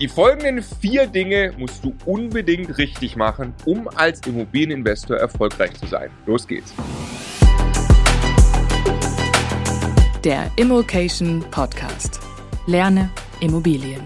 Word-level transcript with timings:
Die 0.00 0.08
folgenden 0.08 0.60
vier 0.60 1.06
Dinge 1.06 1.54
musst 1.56 1.84
du 1.84 1.94
unbedingt 2.04 2.78
richtig 2.78 3.14
machen, 3.14 3.54
um 3.64 3.86
als 3.86 4.26
Immobilieninvestor 4.26 5.18
erfolgreich 5.18 5.72
zu 5.74 5.86
sein. 5.86 6.10
Los 6.26 6.48
geht's. 6.48 6.74
Der 10.24 10.50
Immokation 10.56 11.44
Podcast. 11.52 12.18
Lerne 12.66 13.08
Immobilien. 13.40 14.00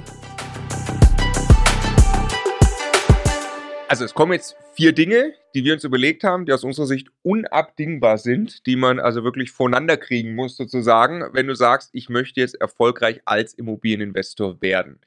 Also 3.88 4.04
es 4.04 4.12
kommen 4.12 4.34
jetzt 4.34 4.56
vier 4.74 4.92
Dinge, 4.92 5.32
die 5.54 5.64
wir 5.64 5.72
uns 5.72 5.84
überlegt 5.84 6.22
haben, 6.22 6.44
die 6.44 6.52
aus 6.52 6.64
unserer 6.64 6.86
Sicht 6.86 7.08
unabdingbar 7.22 8.18
sind, 8.18 8.66
die 8.66 8.76
man 8.76 9.00
also 9.00 9.24
wirklich 9.24 9.52
voneinander 9.52 9.96
kriegen 9.96 10.34
muss 10.34 10.58
sozusagen, 10.58 11.24
wenn 11.32 11.46
du 11.46 11.54
sagst, 11.54 11.88
ich 11.94 12.10
möchte 12.10 12.40
jetzt 12.40 12.60
erfolgreich 12.60 13.22
als 13.24 13.54
Immobilieninvestor 13.54 14.60
werden. 14.60 15.00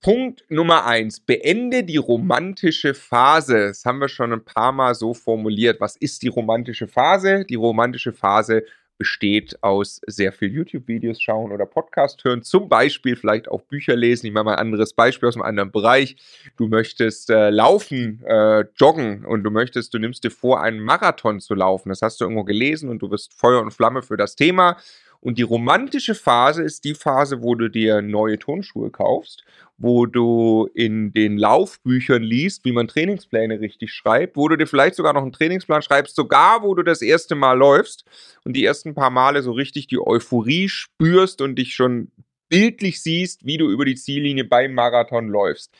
Punkt 0.00 0.44
Nummer 0.48 0.86
eins, 0.86 1.18
beende 1.18 1.82
die 1.82 1.96
romantische 1.96 2.94
Phase. 2.94 3.66
Das 3.68 3.84
haben 3.84 3.98
wir 3.98 4.08
schon 4.08 4.32
ein 4.32 4.44
paar 4.44 4.70
Mal 4.70 4.94
so 4.94 5.12
formuliert. 5.12 5.80
Was 5.80 5.96
ist 5.96 6.22
die 6.22 6.28
romantische 6.28 6.86
Phase? 6.86 7.44
Die 7.44 7.56
romantische 7.56 8.12
Phase 8.12 8.62
besteht 8.96 9.60
aus 9.62 10.00
sehr 10.06 10.32
viel 10.32 10.52
YouTube-Videos 10.52 11.20
schauen 11.20 11.52
oder 11.52 11.66
Podcast 11.66 12.22
hören, 12.24 12.42
zum 12.42 12.68
Beispiel 12.68 13.16
vielleicht 13.16 13.48
auch 13.48 13.62
Bücher 13.62 13.96
lesen. 13.96 14.26
Ich 14.26 14.32
mache 14.32 14.44
mal 14.44 14.54
ein 14.54 14.58
anderes 14.58 14.92
Beispiel 14.92 15.28
aus 15.28 15.36
einem 15.36 15.44
anderen 15.44 15.70
Bereich. 15.72 16.16
Du 16.56 16.68
möchtest 16.68 17.30
äh, 17.30 17.50
laufen, 17.50 18.22
äh, 18.24 18.64
joggen 18.76 19.24
und 19.24 19.44
du 19.44 19.50
möchtest, 19.50 19.94
du 19.94 19.98
nimmst 19.98 20.24
dir 20.24 20.30
vor, 20.30 20.62
einen 20.62 20.80
Marathon 20.80 21.40
zu 21.40 21.54
laufen. 21.54 21.88
Das 21.88 22.02
hast 22.02 22.20
du 22.20 22.24
irgendwo 22.24 22.44
gelesen 22.44 22.88
und 22.88 23.00
du 23.00 23.08
bist 23.08 23.32
Feuer 23.34 23.62
und 23.62 23.72
Flamme 23.72 24.02
für 24.02 24.16
das 24.16 24.34
Thema 24.34 24.76
und 25.20 25.38
die 25.38 25.42
romantische 25.42 26.14
Phase 26.14 26.62
ist 26.62 26.84
die 26.84 26.94
Phase, 26.94 27.42
wo 27.42 27.54
du 27.54 27.68
dir 27.68 28.02
neue 28.02 28.38
Turnschuhe 28.38 28.90
kaufst, 28.90 29.44
wo 29.76 30.06
du 30.06 30.68
in 30.74 31.12
den 31.12 31.38
Laufbüchern 31.38 32.22
liest, 32.22 32.64
wie 32.64 32.72
man 32.72 32.86
Trainingspläne 32.86 33.60
richtig 33.60 33.92
schreibt, 33.92 34.36
wo 34.36 34.48
du 34.48 34.56
dir 34.56 34.66
vielleicht 34.66 34.94
sogar 34.94 35.12
noch 35.12 35.22
einen 35.22 35.32
Trainingsplan 35.32 35.82
schreibst, 35.82 36.14
sogar 36.14 36.62
wo 36.62 36.74
du 36.74 36.82
das 36.82 37.02
erste 37.02 37.34
Mal 37.34 37.58
läufst 37.58 38.04
und 38.44 38.54
die 38.54 38.64
ersten 38.64 38.94
paar 38.94 39.10
Male 39.10 39.42
so 39.42 39.52
richtig 39.52 39.88
die 39.88 40.00
Euphorie 40.00 40.68
spürst 40.68 41.40
und 41.40 41.56
dich 41.56 41.74
schon 41.74 42.12
bildlich 42.48 43.02
siehst, 43.02 43.44
wie 43.44 43.58
du 43.58 43.68
über 43.68 43.84
die 43.84 43.96
Ziellinie 43.96 44.44
beim 44.44 44.72
Marathon 44.72 45.28
läufst. 45.28 45.72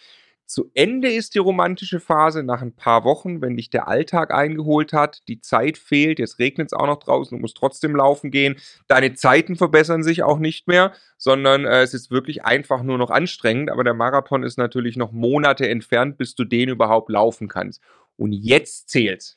Zu 0.48 0.70
Ende 0.72 1.10
ist 1.10 1.34
die 1.34 1.41
romantische 1.41 2.00
Phase 2.00 2.42
nach 2.42 2.62
ein 2.62 2.72
paar 2.72 3.04
Wochen, 3.04 3.42
wenn 3.42 3.58
dich 3.58 3.68
der 3.68 3.86
Alltag 3.86 4.32
eingeholt 4.32 4.94
hat, 4.94 5.20
die 5.28 5.42
Zeit 5.42 5.77
fehlt, 5.77 6.18
jetzt 6.18 6.38
regnet 6.38 6.68
es 6.68 6.72
auch 6.72 6.86
noch 6.86 7.00
draußen, 7.00 7.36
du 7.36 7.42
musst 7.42 7.58
trotzdem 7.58 7.94
laufen 7.94 8.30
gehen, 8.30 8.56
deine 8.86 9.12
Zeiten 9.12 9.56
verbessern 9.56 10.02
sich 10.02 10.22
auch 10.22 10.38
nicht 10.38 10.66
mehr, 10.66 10.94
sondern 11.19 11.66
äh, 11.66 11.82
es 11.82 11.92
ist 11.92 12.10
wirklich 12.10 12.46
einfach 12.46 12.82
nur 12.82 12.96
noch 12.96 13.10
anstrengend, 13.10 13.70
aber 13.70 13.84
der 13.84 13.92
Marathon 13.92 14.42
ist 14.42 14.56
natürlich 14.56 14.96
noch 14.96 15.12
Monate 15.12 15.69
entfernt, 15.69 16.16
bis 16.16 16.34
du 16.34 16.44
den 16.44 16.70
überhaupt 16.70 17.10
laufen 17.10 17.48
kannst. 17.48 17.82
Und 18.16 18.32
jetzt 18.32 18.88
zählt's. 18.88 19.36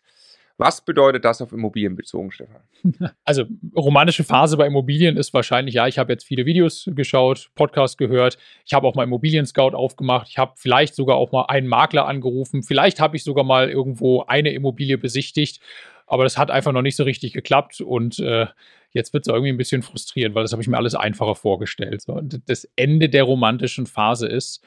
Was 0.61 0.85
bedeutet 0.85 1.25
das 1.25 1.41
auf 1.41 1.53
Immobilien 1.53 1.95
bezogen, 1.95 2.31
Stefan? 2.31 2.61
Also 3.25 3.45
romantische 3.75 4.23
Phase 4.23 4.57
bei 4.57 4.67
Immobilien 4.67 5.17
ist 5.17 5.33
wahrscheinlich, 5.33 5.73
ja, 5.73 5.87
ich 5.87 5.97
habe 5.97 6.13
jetzt 6.13 6.23
viele 6.23 6.45
Videos 6.45 6.87
geschaut, 6.93 7.49
Podcast 7.55 7.97
gehört, 7.97 8.37
ich 8.63 8.73
habe 8.73 8.85
auch 8.85 8.93
mal 8.93 9.05
Immobilien 9.05 9.47
Scout 9.47 9.75
aufgemacht, 9.75 10.27
ich 10.29 10.37
habe 10.37 10.53
vielleicht 10.57 10.93
sogar 10.93 11.15
auch 11.15 11.31
mal 11.31 11.45
einen 11.47 11.65
Makler 11.65 12.05
angerufen, 12.05 12.61
vielleicht 12.61 12.99
habe 12.99 13.15
ich 13.15 13.23
sogar 13.23 13.43
mal 13.43 13.71
irgendwo 13.71 14.21
eine 14.27 14.53
Immobilie 14.53 14.99
besichtigt, 14.99 15.63
aber 16.05 16.25
das 16.25 16.37
hat 16.37 16.51
einfach 16.51 16.73
noch 16.73 16.83
nicht 16.83 16.95
so 16.95 17.05
richtig 17.05 17.33
geklappt 17.33 17.81
und 17.81 18.19
äh, 18.19 18.45
jetzt 18.91 19.13
wird 19.13 19.25
es 19.25 19.33
irgendwie 19.33 19.49
ein 19.51 19.57
bisschen 19.57 19.81
frustrierend, 19.81 20.35
weil 20.35 20.43
das 20.43 20.51
habe 20.51 20.61
ich 20.61 20.67
mir 20.67 20.77
alles 20.77 20.93
einfacher 20.93 21.33
vorgestellt. 21.33 22.03
So. 22.03 22.21
Das 22.21 22.69
Ende 22.75 23.09
der 23.09 23.23
romantischen 23.23 23.87
Phase 23.87 24.27
ist, 24.27 24.63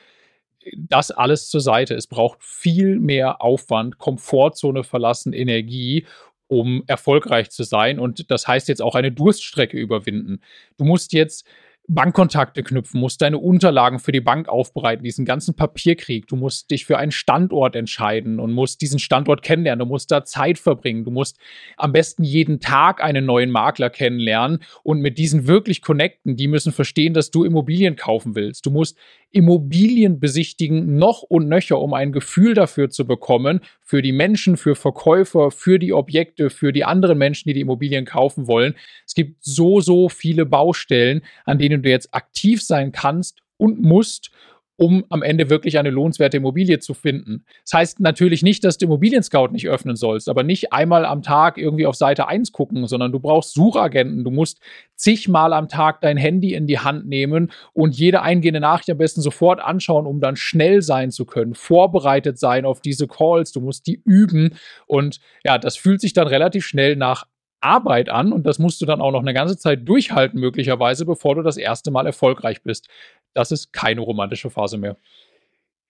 das 0.76 1.10
alles 1.10 1.48
zur 1.48 1.60
Seite. 1.60 1.94
Es 1.94 2.06
braucht 2.06 2.42
viel 2.42 2.98
mehr 2.98 3.42
Aufwand, 3.42 3.98
Komfortzone 3.98 4.84
verlassen, 4.84 5.32
Energie, 5.32 6.06
um 6.46 6.84
erfolgreich 6.86 7.50
zu 7.50 7.62
sein. 7.64 7.98
Und 7.98 8.30
das 8.30 8.46
heißt 8.46 8.68
jetzt 8.68 8.82
auch 8.82 8.94
eine 8.94 9.12
Durststrecke 9.12 9.76
überwinden. 9.76 10.40
Du 10.76 10.84
musst 10.84 11.12
jetzt 11.12 11.46
Bankkontakte 11.86 12.62
knüpfen, 12.62 12.98
musst 12.98 13.20
deine 13.20 13.36
Unterlagen 13.36 13.98
für 13.98 14.12
die 14.12 14.22
Bank 14.22 14.48
aufbereiten, 14.48 15.04
diesen 15.04 15.26
ganzen 15.26 15.54
Papierkrieg. 15.54 16.26
Du 16.26 16.36
musst 16.36 16.70
dich 16.70 16.86
für 16.86 16.96
einen 16.96 17.12
Standort 17.12 17.76
entscheiden 17.76 18.40
und 18.40 18.52
musst 18.52 18.80
diesen 18.80 18.98
Standort 18.98 19.42
kennenlernen. 19.42 19.80
Du 19.80 19.92
musst 19.92 20.10
da 20.10 20.24
Zeit 20.24 20.58
verbringen. 20.58 21.04
Du 21.04 21.10
musst 21.10 21.38
am 21.76 21.92
besten 21.92 22.24
jeden 22.24 22.58
Tag 22.58 23.04
einen 23.04 23.26
neuen 23.26 23.50
Makler 23.50 23.90
kennenlernen 23.90 24.60
und 24.82 25.00
mit 25.00 25.18
diesen 25.18 25.46
wirklich 25.46 25.82
connecten. 25.82 26.36
Die 26.36 26.48
müssen 26.48 26.72
verstehen, 26.72 27.12
dass 27.12 27.30
du 27.30 27.44
Immobilien 27.44 27.96
kaufen 27.96 28.34
willst. 28.34 28.64
Du 28.64 28.70
musst 28.70 28.96
Immobilien 29.34 30.20
besichtigen, 30.20 30.96
noch 30.96 31.22
und 31.22 31.48
nöcher, 31.48 31.80
um 31.80 31.92
ein 31.92 32.12
Gefühl 32.12 32.54
dafür 32.54 32.90
zu 32.90 33.06
bekommen, 33.06 33.60
für 33.82 34.00
die 34.00 34.12
Menschen, 34.12 34.56
für 34.56 34.76
Verkäufer, 34.76 35.50
für 35.50 35.78
die 35.78 35.92
Objekte, 35.92 36.50
für 36.50 36.72
die 36.72 36.84
anderen 36.84 37.18
Menschen, 37.18 37.48
die 37.48 37.54
die 37.54 37.60
Immobilien 37.60 38.04
kaufen 38.04 38.46
wollen. 38.46 38.74
Es 39.06 39.14
gibt 39.14 39.44
so, 39.44 39.80
so 39.80 40.08
viele 40.08 40.46
Baustellen, 40.46 41.22
an 41.44 41.58
denen 41.58 41.82
du 41.82 41.90
jetzt 41.90 42.14
aktiv 42.14 42.62
sein 42.62 42.92
kannst 42.92 43.42
und 43.56 43.82
musst, 43.82 44.30
um 44.76 45.04
am 45.08 45.22
Ende 45.22 45.50
wirklich 45.50 45.78
eine 45.78 45.90
lohnenswerte 45.90 46.38
Immobilie 46.38 46.80
zu 46.80 46.94
finden. 46.94 47.44
Das 47.64 47.72
heißt 47.74 48.00
natürlich 48.00 48.42
nicht, 48.42 48.64
dass 48.64 48.78
du 48.78 48.86
Immobilien-Scout 48.86 49.48
nicht 49.52 49.68
öffnen 49.68 49.96
sollst, 49.96 50.28
aber 50.28 50.42
nicht 50.42 50.72
einmal 50.72 51.04
am 51.04 51.22
Tag 51.22 51.58
irgendwie 51.58 51.86
auf 51.86 51.94
Seite 51.94 52.26
1 52.26 52.52
gucken, 52.52 52.86
sondern 52.86 53.12
du 53.12 53.20
brauchst 53.20 53.54
Suchagenten. 53.54 54.24
Du 54.24 54.30
musst 54.30 54.60
zigmal 54.96 55.52
am 55.52 55.68
Tag 55.68 56.00
dein 56.00 56.16
Handy 56.16 56.54
in 56.54 56.66
die 56.66 56.78
Hand 56.78 57.06
nehmen 57.06 57.52
und 57.72 57.96
jede 57.96 58.22
eingehende 58.22 58.60
Nachricht 58.60 58.90
am 58.90 58.98
besten 58.98 59.20
sofort 59.20 59.60
anschauen, 59.60 60.06
um 60.06 60.20
dann 60.20 60.36
schnell 60.36 60.82
sein 60.82 61.10
zu 61.10 61.24
können, 61.24 61.54
vorbereitet 61.54 62.38
sein 62.38 62.64
auf 62.64 62.80
diese 62.80 63.06
Calls. 63.06 63.52
Du 63.52 63.60
musst 63.60 63.86
die 63.86 64.02
üben 64.04 64.56
und 64.86 65.20
ja, 65.44 65.58
das 65.58 65.76
fühlt 65.76 66.00
sich 66.00 66.12
dann 66.12 66.26
relativ 66.26 66.66
schnell 66.66 66.96
nach 66.96 67.26
Arbeit 67.64 68.08
an 68.08 68.32
und 68.32 68.44
das 68.44 68.58
musst 68.58 68.80
du 68.80 68.86
dann 68.86 69.00
auch 69.00 69.12
noch 69.12 69.20
eine 69.20 69.34
ganze 69.34 69.56
Zeit 69.56 69.88
durchhalten, 69.88 70.38
möglicherweise, 70.38 71.06
bevor 71.06 71.34
du 71.34 71.42
das 71.42 71.56
erste 71.56 71.90
Mal 71.90 72.06
erfolgreich 72.06 72.62
bist. 72.62 72.88
Das 73.32 73.50
ist 73.50 73.72
keine 73.72 74.00
romantische 74.00 74.50
Phase 74.50 74.78
mehr. 74.78 74.96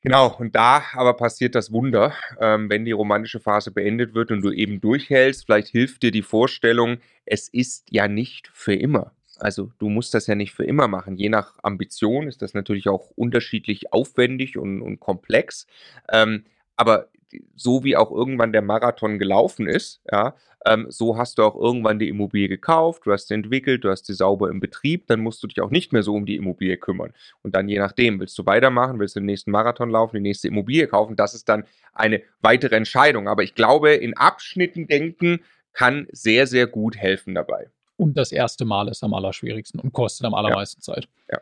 Genau, 0.01 0.37
und 0.39 0.55
da 0.55 0.83
aber 0.93 1.15
passiert 1.15 1.55
das 1.55 1.73
Wunder, 1.73 2.12
ähm, 2.39 2.69
wenn 2.69 2.85
die 2.85 2.93
romantische 2.93 3.41
Phase 3.41 3.71
beendet 3.71 4.15
wird 4.15 4.31
und 4.31 4.43
du 4.43 4.53
eben 4.53 4.81
durchhältst. 4.81 5.47
Vielleicht 5.47 5.69
hilft 5.69 6.03
dir 6.03 6.11
die 6.11 6.23
Vorstellung, 6.23 6.99
es 7.25 7.49
ist 7.49 7.87
ja 7.91 8.06
nicht 8.06 8.51
für 8.53 8.75
immer. 8.75 9.12
Also 9.39 9.73
du 9.79 9.89
musst 9.89 10.12
das 10.12 10.27
ja 10.27 10.35
nicht 10.35 10.53
für 10.53 10.65
immer 10.65 10.89
machen. 10.89 11.17
Je 11.17 11.31
nach 11.31 11.55
Ambition 11.62 12.29
ist 12.29 12.43
das 12.43 12.53
natürlich 12.53 12.89
auch 12.89 13.11
unterschiedlich 13.17 13.95
aufwendig 13.95 14.59
und, 14.59 14.83
und 14.83 15.01
komplex. 15.01 15.67
Ähm, 16.12 16.45
aber 16.77 17.09
so 17.56 17.84
wie 17.84 17.97
auch 17.97 18.11
irgendwann 18.11 18.53
der 18.53 18.62
Marathon 18.62 19.19
gelaufen 19.19 19.67
ist, 19.67 20.00
ja, 20.11 20.34
ähm, 20.67 20.87
so 20.89 21.17
hast 21.19 21.39
du 21.39 21.43
auch 21.43 21.56
irgendwann 21.56 21.99
die 21.99 22.09
Immobilie 22.09 22.49
gekauft, 22.49 23.03
du 23.05 23.12
hast 23.12 23.28
sie 23.28 23.34
entwickelt, 23.34 23.84
du 23.84 23.91
hast 23.91 24.06
sie 24.06 24.15
sauber 24.15 24.49
im 24.49 24.61
Betrieb, 24.61 25.06
dann 25.06 25.21
musst 25.21 25.43
du 25.43 25.47
dich 25.47 25.61
auch 25.61 25.71
nicht 25.71 25.93
mehr 25.93 26.03
so 26.03 26.15
um 26.15 26.25
die 26.25 26.37
Immobilie 26.37 26.77
kümmern. 26.77 27.12
Und 27.43 27.55
dann 27.55 27.69
je 27.69 27.78
nachdem, 27.78 28.19
willst 28.19 28.39
du 28.39 28.47
weitermachen, 28.47 28.99
willst 28.99 29.17
du 29.17 29.21
den 29.21 29.27
nächsten 29.27 29.50
Marathon 29.50 29.91
laufen, 29.91 30.17
die 30.17 30.23
nächste 30.23 30.49
Immobilie 30.49 30.87
kaufen, 30.87 31.17
das 31.17 31.34
ist 31.34 31.49
dann 31.49 31.65
eine 31.93 32.23
weitere 32.41 32.77
Entscheidung. 32.77 33.28
Aber 33.28 33.43
ich 33.43 33.55
glaube, 33.55 33.93
in 33.93 34.17
Abschnitten 34.17 34.87
denken 34.87 35.41
kann 35.75 36.06
sehr, 36.12 36.47
sehr 36.47 36.67
gut 36.67 36.97
helfen 36.97 37.34
dabei. 37.34 37.69
Und 37.97 38.17
das 38.17 38.33
erste 38.33 38.65
Mal 38.65 38.89
ist 38.89 39.05
am 39.05 39.15
allerschwierigsten 39.15 39.81
und 39.81 39.93
kostet 39.93 40.27
am 40.27 40.34
allermeisten 40.34 40.81
ja. 40.81 40.94
Zeit. 40.94 41.09
Ja. 41.31 41.41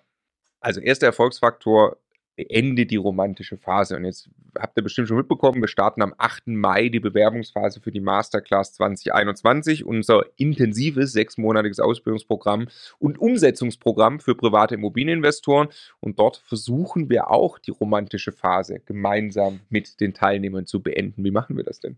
Also 0.61 0.81
erster 0.81 1.07
Erfolgsfaktor, 1.07 1.97
beende 2.37 2.87
die 2.87 2.97
romantische 2.97 3.57
Phase. 3.57 3.97
Und 3.97 4.05
jetzt 4.05 4.29
habt 4.59 4.77
ihr 4.77 4.83
bestimmt 4.83 5.09
schon 5.09 5.19
mitbekommen, 5.19 5.61
wir 5.61 5.69
starten 5.69 6.03
am 6.03 6.15
8. 6.17 6.49
Mai 6.49 6.89
die 6.89 7.01
Bewerbungsphase 7.01 7.81
für 7.81 7.93
die 7.93 8.01
Masterclass 8.01 8.75
2021, 8.75 9.85
unser 9.85 10.25
intensives 10.37 11.13
sechsmonatiges 11.13 11.81
Ausbildungsprogramm 11.81 12.69
und 12.99 13.19
Umsetzungsprogramm 13.19 14.21
für 14.21 14.35
private 14.35 14.75
Immobilieninvestoren. 14.75 15.69
Und 16.01 16.19
dort 16.19 16.39
versuchen 16.39 17.11
wir 17.11 17.31
auch 17.31 17.59
die 17.59 17.71
romantische 17.71 18.33
Phase 18.33 18.81
gemeinsam 18.81 19.61
mit 19.69 20.01
den 20.01 20.15
Teilnehmern 20.15 20.67
zu 20.67 20.83
beenden. 20.83 21.25
Wie 21.25 21.31
machen 21.31 21.57
wir 21.57 21.65
das 21.65 21.81
denn? 21.81 21.97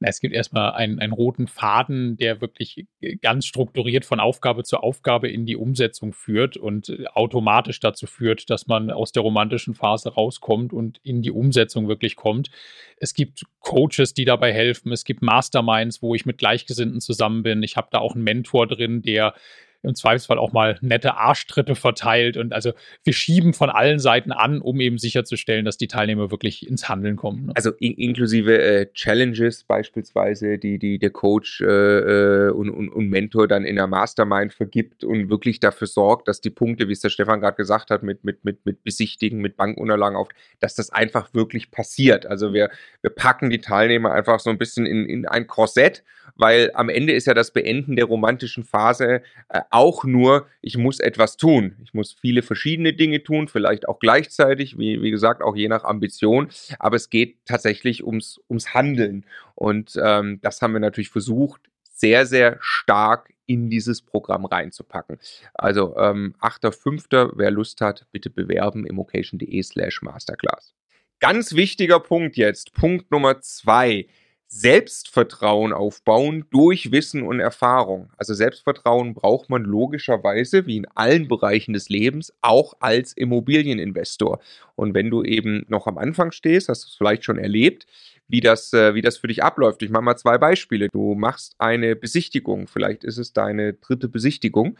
Na, 0.00 0.08
es 0.08 0.20
gibt 0.20 0.34
erstmal 0.34 0.72
einen, 0.72 0.98
einen 0.98 1.12
roten 1.12 1.46
Faden, 1.46 2.16
der 2.16 2.40
wirklich 2.40 2.86
äh, 3.00 3.16
ganz 3.16 3.46
strukturiert 3.46 4.04
von 4.04 4.20
Aufgabe 4.20 4.64
zu 4.64 4.78
Aufgabe 4.78 5.28
in 5.28 5.46
die 5.46 5.56
Umsetzung 5.56 6.12
führt 6.12 6.56
und 6.56 6.88
äh, 6.88 7.06
automatisch 7.12 7.80
dazu 7.80 8.06
führt, 8.06 8.50
dass 8.50 8.66
man 8.66 8.90
aus 8.90 9.12
der 9.12 9.22
romantischen 9.22 9.74
Phase 9.74 10.14
rauskommt 10.14 10.72
und 10.72 10.98
in 11.02 11.22
die 11.22 11.30
Umsetzung 11.30 11.88
wirklich 11.88 12.16
kommt. 12.16 12.50
Es 12.96 13.14
gibt 13.14 13.44
Coaches, 13.60 14.14
die 14.14 14.24
dabei 14.24 14.52
helfen. 14.52 14.92
Es 14.92 15.04
gibt 15.04 15.22
Masterminds, 15.22 16.02
wo 16.02 16.14
ich 16.14 16.26
mit 16.26 16.38
Gleichgesinnten 16.38 17.00
zusammen 17.00 17.42
bin. 17.42 17.62
Ich 17.62 17.76
habe 17.76 17.88
da 17.90 17.98
auch 17.98 18.14
einen 18.14 18.24
Mentor 18.24 18.66
drin, 18.66 19.02
der 19.02 19.34
im 19.82 19.94
Zweifelsfall 19.94 20.38
auch 20.38 20.52
mal 20.52 20.78
nette 20.80 21.16
Arschtritte 21.16 21.74
verteilt. 21.74 22.36
Und 22.36 22.52
also 22.52 22.72
wir 23.04 23.12
schieben 23.12 23.52
von 23.52 23.70
allen 23.70 23.98
Seiten 23.98 24.32
an, 24.32 24.60
um 24.60 24.80
eben 24.80 24.98
sicherzustellen, 24.98 25.64
dass 25.64 25.76
die 25.76 25.88
Teilnehmer 25.88 26.30
wirklich 26.30 26.68
ins 26.68 26.88
Handeln 26.88 27.16
kommen. 27.16 27.46
Ne? 27.46 27.52
Also 27.56 27.70
in 27.78 27.94
inklusive 27.94 28.60
äh, 28.60 28.86
Challenges 28.92 29.64
beispielsweise, 29.64 30.58
die, 30.58 30.78
die 30.78 30.98
der 30.98 31.10
Coach 31.10 31.60
äh, 31.60 31.66
äh, 31.66 32.50
und, 32.50 32.70
und, 32.70 32.88
und 32.90 33.08
Mentor 33.08 33.48
dann 33.48 33.64
in 33.64 33.76
der 33.76 33.86
Mastermind 33.86 34.52
vergibt 34.52 35.04
und 35.04 35.28
wirklich 35.28 35.60
dafür 35.60 35.86
sorgt, 35.86 36.28
dass 36.28 36.40
die 36.40 36.50
Punkte, 36.50 36.88
wie 36.88 36.92
es 36.92 37.00
der 37.00 37.10
Stefan 37.10 37.40
gerade 37.40 37.56
gesagt 37.56 37.90
hat, 37.90 38.02
mit, 38.02 38.24
mit, 38.24 38.44
mit, 38.44 38.64
mit 38.64 38.84
Besichtigen, 38.84 39.40
mit 39.40 39.56
Bankunterlagen 39.56 40.16
auf, 40.16 40.28
dass 40.60 40.74
das 40.74 40.90
einfach 40.90 41.34
wirklich 41.34 41.70
passiert. 41.70 42.26
Also 42.26 42.52
wir, 42.52 42.70
wir 43.00 43.10
packen 43.10 43.50
die 43.50 43.60
Teilnehmer 43.60 44.12
einfach 44.12 44.40
so 44.40 44.50
ein 44.50 44.58
bisschen 44.58 44.86
in, 44.86 45.06
in 45.06 45.26
ein 45.26 45.46
Korsett, 45.46 46.04
weil 46.36 46.70
am 46.74 46.88
Ende 46.88 47.12
ist 47.12 47.26
ja 47.26 47.34
das 47.34 47.52
Beenden 47.52 47.96
der 47.96 48.06
romantischen 48.06 48.64
Phase 48.64 49.22
äh, 49.48 49.60
auch 49.70 50.04
nur, 50.04 50.46
ich 50.60 50.76
muss 50.76 51.00
etwas 51.00 51.36
tun. 51.36 51.76
Ich 51.82 51.94
muss 51.94 52.12
viele 52.12 52.42
verschiedene 52.42 52.92
Dinge 52.92 53.22
tun, 53.22 53.48
vielleicht 53.48 53.88
auch 53.88 53.98
gleichzeitig, 53.98 54.78
wie, 54.78 55.02
wie 55.02 55.10
gesagt, 55.10 55.42
auch 55.42 55.56
je 55.56 55.68
nach 55.68 55.84
Ambition. 55.84 56.48
Aber 56.78 56.96
es 56.96 57.10
geht 57.10 57.38
tatsächlich 57.44 58.04
ums, 58.04 58.40
ums 58.48 58.74
Handeln. 58.74 59.24
Und 59.54 59.98
ähm, 60.02 60.40
das 60.42 60.62
haben 60.62 60.72
wir 60.72 60.80
natürlich 60.80 61.10
versucht, 61.10 61.60
sehr, 61.82 62.26
sehr 62.26 62.56
stark 62.60 63.32
in 63.46 63.70
dieses 63.70 64.02
Programm 64.02 64.44
reinzupacken. 64.44 65.18
Also 65.54 65.96
ähm, 65.96 66.34
8.5., 66.40 67.32
wer 67.36 67.50
Lust 67.50 67.80
hat, 67.80 68.06
bitte 68.10 68.30
bewerben 68.30 68.86
immocation.de 68.86 69.62
slash 69.62 70.02
masterclass. 70.02 70.74
Ganz 71.20 71.54
wichtiger 71.54 72.00
Punkt 72.00 72.36
jetzt, 72.36 72.72
Punkt 72.72 73.10
Nummer 73.10 73.40
zwei. 73.40 74.06
Selbstvertrauen 74.54 75.72
aufbauen 75.72 76.44
durch 76.50 76.92
Wissen 76.92 77.22
und 77.22 77.40
Erfahrung. 77.40 78.10
Also 78.18 78.34
Selbstvertrauen 78.34 79.14
braucht 79.14 79.48
man 79.48 79.64
logischerweise, 79.64 80.66
wie 80.66 80.76
in 80.76 80.86
allen 80.94 81.26
Bereichen 81.26 81.72
des 81.72 81.88
Lebens, 81.88 82.34
auch 82.42 82.74
als 82.78 83.14
Immobilieninvestor. 83.14 84.40
Und 84.76 84.92
wenn 84.92 85.08
du 85.08 85.24
eben 85.24 85.64
noch 85.68 85.86
am 85.86 85.96
Anfang 85.96 86.32
stehst, 86.32 86.68
hast 86.68 86.84
du 86.84 86.88
es 86.88 86.96
vielleicht 86.96 87.24
schon 87.24 87.38
erlebt, 87.38 87.86
wie 88.28 88.40
das, 88.40 88.74
äh, 88.74 88.94
wie 88.94 89.00
das 89.00 89.16
für 89.16 89.28
dich 89.28 89.42
abläuft. 89.42 89.82
Ich 89.82 89.90
mache 89.90 90.02
mal 90.02 90.16
zwei 90.16 90.36
Beispiele. 90.36 90.88
Du 90.92 91.14
machst 91.14 91.54
eine 91.56 91.96
Besichtigung, 91.96 92.68
vielleicht 92.68 93.04
ist 93.04 93.16
es 93.16 93.32
deine 93.32 93.72
dritte 93.72 94.08
Besichtigung 94.08 94.76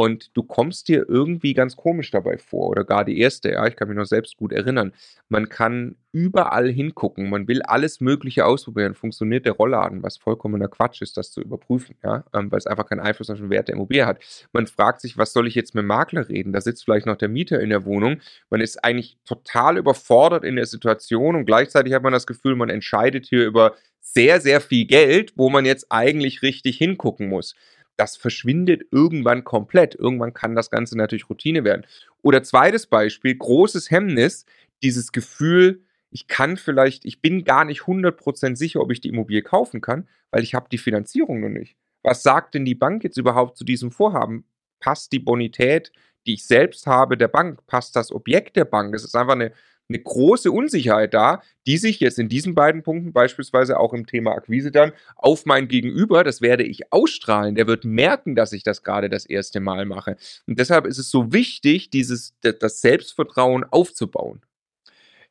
und 0.00 0.34
du 0.34 0.42
kommst 0.42 0.88
dir 0.88 1.04
irgendwie 1.10 1.52
ganz 1.52 1.76
komisch 1.76 2.10
dabei 2.10 2.38
vor 2.38 2.70
oder 2.70 2.84
gar 2.84 3.04
die 3.04 3.18
erste, 3.18 3.50
ja, 3.50 3.66
ich 3.66 3.76
kann 3.76 3.86
mich 3.86 3.98
noch 3.98 4.06
selbst 4.06 4.38
gut 4.38 4.50
erinnern. 4.50 4.94
Man 5.28 5.50
kann 5.50 5.96
überall 6.10 6.70
hingucken, 6.70 7.28
man 7.28 7.46
will 7.46 7.60
alles 7.60 8.00
Mögliche 8.00 8.46
ausprobieren, 8.46 8.94
funktioniert 8.94 9.44
der 9.44 9.52
Rollladen, 9.52 10.02
was 10.02 10.16
vollkommener 10.16 10.68
Quatsch 10.68 11.02
ist, 11.02 11.18
das 11.18 11.32
zu 11.32 11.42
überprüfen, 11.42 11.96
ja, 12.02 12.24
ähm, 12.32 12.50
weil 12.50 12.56
es 12.56 12.66
einfach 12.66 12.86
keinen 12.86 13.00
Einfluss 13.00 13.28
auf 13.28 13.36
den 13.36 13.50
Wert 13.50 13.68
der 13.68 13.74
Immobilie 13.74 14.06
hat. 14.06 14.20
Man 14.54 14.66
fragt 14.66 15.02
sich, 15.02 15.18
was 15.18 15.34
soll 15.34 15.46
ich 15.46 15.54
jetzt 15.54 15.74
mit 15.74 15.82
dem 15.82 15.88
Makler 15.88 16.30
reden? 16.30 16.54
Da 16.54 16.62
sitzt 16.62 16.86
vielleicht 16.86 17.04
noch 17.04 17.16
der 17.16 17.28
Mieter 17.28 17.60
in 17.60 17.68
der 17.68 17.84
Wohnung. 17.84 18.22
Man 18.48 18.62
ist 18.62 18.82
eigentlich 18.82 19.18
total 19.26 19.76
überfordert 19.76 20.44
in 20.44 20.56
der 20.56 20.64
Situation 20.64 21.36
und 21.36 21.44
gleichzeitig 21.44 21.92
hat 21.92 22.02
man 22.02 22.14
das 22.14 22.26
Gefühl, 22.26 22.56
man 22.56 22.70
entscheidet 22.70 23.26
hier 23.26 23.44
über 23.44 23.74
sehr, 24.00 24.40
sehr 24.40 24.62
viel 24.62 24.86
Geld, 24.86 25.34
wo 25.36 25.50
man 25.50 25.66
jetzt 25.66 25.88
eigentlich 25.90 26.40
richtig 26.40 26.78
hingucken 26.78 27.28
muss 27.28 27.54
das 28.00 28.16
verschwindet 28.16 28.86
irgendwann 28.90 29.44
komplett. 29.44 29.94
Irgendwann 29.94 30.32
kann 30.32 30.54
das 30.54 30.70
Ganze 30.70 30.96
natürlich 30.96 31.28
Routine 31.28 31.64
werden. 31.64 31.84
Oder 32.22 32.42
zweites 32.42 32.86
Beispiel, 32.86 33.36
großes 33.36 33.90
Hemmnis, 33.90 34.46
dieses 34.82 35.12
Gefühl, 35.12 35.82
ich 36.10 36.26
kann 36.26 36.56
vielleicht, 36.56 37.04
ich 37.04 37.20
bin 37.20 37.44
gar 37.44 37.66
nicht 37.66 37.82
100% 37.82 38.56
sicher, 38.56 38.80
ob 38.80 38.90
ich 38.90 39.02
die 39.02 39.10
Immobilie 39.10 39.42
kaufen 39.42 39.82
kann, 39.82 40.08
weil 40.30 40.42
ich 40.42 40.54
habe 40.54 40.70
die 40.72 40.78
Finanzierung 40.78 41.40
noch 41.40 41.50
nicht. 41.50 41.76
Was 42.02 42.22
sagt 42.22 42.54
denn 42.54 42.64
die 42.64 42.74
Bank 42.74 43.04
jetzt 43.04 43.18
überhaupt 43.18 43.58
zu 43.58 43.64
diesem 43.64 43.90
Vorhaben? 43.90 44.46
Passt 44.80 45.12
die 45.12 45.18
Bonität, 45.18 45.92
die 46.26 46.32
ich 46.32 46.46
selbst 46.46 46.86
habe, 46.86 47.18
der 47.18 47.28
Bank? 47.28 47.66
Passt 47.66 47.96
das 47.96 48.10
Objekt 48.10 48.56
der 48.56 48.64
Bank? 48.64 48.94
Es 48.94 49.04
ist 49.04 49.14
einfach 49.14 49.34
eine 49.34 49.52
eine 49.90 49.98
große 49.98 50.50
Unsicherheit 50.50 51.12
da, 51.12 51.42
die 51.66 51.76
sich 51.76 52.00
jetzt 52.00 52.18
in 52.18 52.28
diesen 52.28 52.54
beiden 52.54 52.82
Punkten, 52.82 53.12
beispielsweise 53.12 53.78
auch 53.78 53.92
im 53.92 54.06
Thema 54.06 54.32
Akquise 54.32 54.70
dann, 54.70 54.92
auf 55.16 55.44
mein 55.44 55.68
Gegenüber, 55.68 56.24
das 56.24 56.40
werde 56.40 56.62
ich 56.62 56.92
ausstrahlen, 56.92 57.54
der 57.54 57.66
wird 57.66 57.84
merken, 57.84 58.34
dass 58.34 58.52
ich 58.52 58.62
das 58.62 58.82
gerade 58.82 59.10
das 59.10 59.26
erste 59.26 59.60
Mal 59.60 59.84
mache. 59.84 60.16
Und 60.46 60.58
deshalb 60.58 60.86
ist 60.86 60.98
es 60.98 61.10
so 61.10 61.32
wichtig, 61.32 61.90
dieses, 61.90 62.34
das 62.40 62.80
Selbstvertrauen 62.80 63.64
aufzubauen. 63.64 64.40